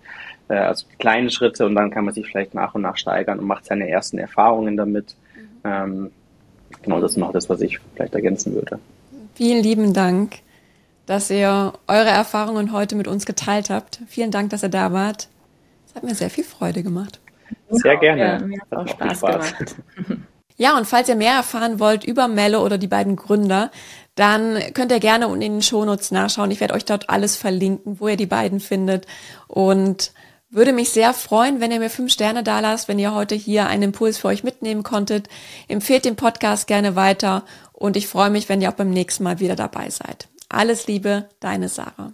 Äh, 0.47 0.55
also 0.55 0.87
kleine 0.97 1.29
Schritte 1.29 1.67
und 1.67 1.75
dann 1.75 1.91
kann 1.91 2.03
man 2.03 2.15
sich 2.15 2.25
vielleicht 2.25 2.55
nach 2.55 2.73
und 2.73 2.81
nach 2.81 2.97
steigern 2.97 3.37
und 3.37 3.45
macht 3.45 3.65
seine 3.65 3.87
ersten 3.87 4.17
Erfahrungen 4.17 4.75
damit. 4.75 5.15
Mhm. 5.35 5.49
Ähm, 5.63 6.11
genau, 6.81 6.99
das 6.99 7.11
ist 7.11 7.17
noch 7.17 7.31
das, 7.31 7.47
was 7.47 7.61
ich 7.61 7.79
vielleicht 7.93 8.15
ergänzen 8.15 8.55
würde. 8.55 8.79
Vielen 9.35 9.61
lieben 9.61 9.93
Dank 9.93 10.39
dass 11.07 11.31
ihr 11.31 11.73
eure 11.87 12.09
Erfahrungen 12.09 12.71
heute 12.71 12.95
mit 12.95 13.07
uns 13.07 13.25
geteilt 13.25 13.71
habt. 13.71 14.01
Vielen 14.07 14.29
Dank, 14.29 14.51
dass 14.51 14.61
ihr 14.61 14.69
da 14.69 14.93
wart. 14.93 15.29
Es 15.87 15.95
hat 15.95 16.03
mir 16.03 16.13
sehr 16.13 16.29
viel 16.29 16.43
Freude 16.43 16.83
gemacht. 16.83 17.19
Sehr 17.69 17.97
gerne. 17.97 18.21
Ja, 18.21 18.39
mir 18.39 18.59
hat 18.59 18.77
auch 18.77 18.87
Spaß, 18.87 19.17
Spaß 19.17 19.57
gemacht. 19.57 19.75
Ja, 20.59 20.75
und 20.75 20.87
falls 20.87 21.07
ihr 21.07 21.15
mehr 21.15 21.35
erfahren 21.35 21.79
wollt 21.79 22.03
über 22.03 22.27
Mello 22.27 22.65
oder 22.65 22.79
die 22.79 22.87
beiden 22.87 23.15
Gründer, 23.15 23.69
dann 24.15 24.57
könnt 24.73 24.91
ihr 24.91 24.99
gerne 24.99 25.27
unten 25.27 25.43
in 25.43 25.51
den 25.53 25.61
Shownotes 25.61 26.09
nachschauen. 26.09 26.49
Ich 26.49 26.59
werde 26.59 26.73
euch 26.73 26.83
dort 26.83 27.11
alles 27.11 27.35
verlinken, 27.35 27.99
wo 27.99 28.07
ihr 28.07 28.17
die 28.17 28.25
beiden 28.25 28.59
findet. 28.59 29.05
Und 29.47 30.13
würde 30.49 30.73
mich 30.73 30.89
sehr 30.89 31.13
freuen, 31.13 31.61
wenn 31.61 31.71
ihr 31.71 31.79
mir 31.79 31.91
fünf 31.91 32.11
Sterne 32.11 32.41
da 32.41 32.59
lasst, 32.59 32.87
wenn 32.87 32.97
ihr 32.97 33.13
heute 33.13 33.35
hier 33.35 33.67
einen 33.67 33.83
Impuls 33.83 34.17
für 34.17 34.29
euch 34.29 34.43
mitnehmen 34.43 34.81
konntet. 34.81 35.29
Empfehlt 35.67 36.05
den 36.05 36.15
Podcast 36.15 36.65
gerne 36.65 36.95
weiter 36.95 37.43
und 37.71 37.95
ich 37.95 38.07
freue 38.07 38.31
mich, 38.31 38.49
wenn 38.49 38.59
ihr 38.59 38.69
auch 38.69 38.73
beim 38.73 38.89
nächsten 38.89 39.23
Mal 39.23 39.39
wieder 39.39 39.55
dabei 39.55 39.91
seid. 39.91 40.27
Alles 40.49 40.87
Liebe, 40.87 41.29
deine 41.39 41.69
Sarah. 41.69 42.13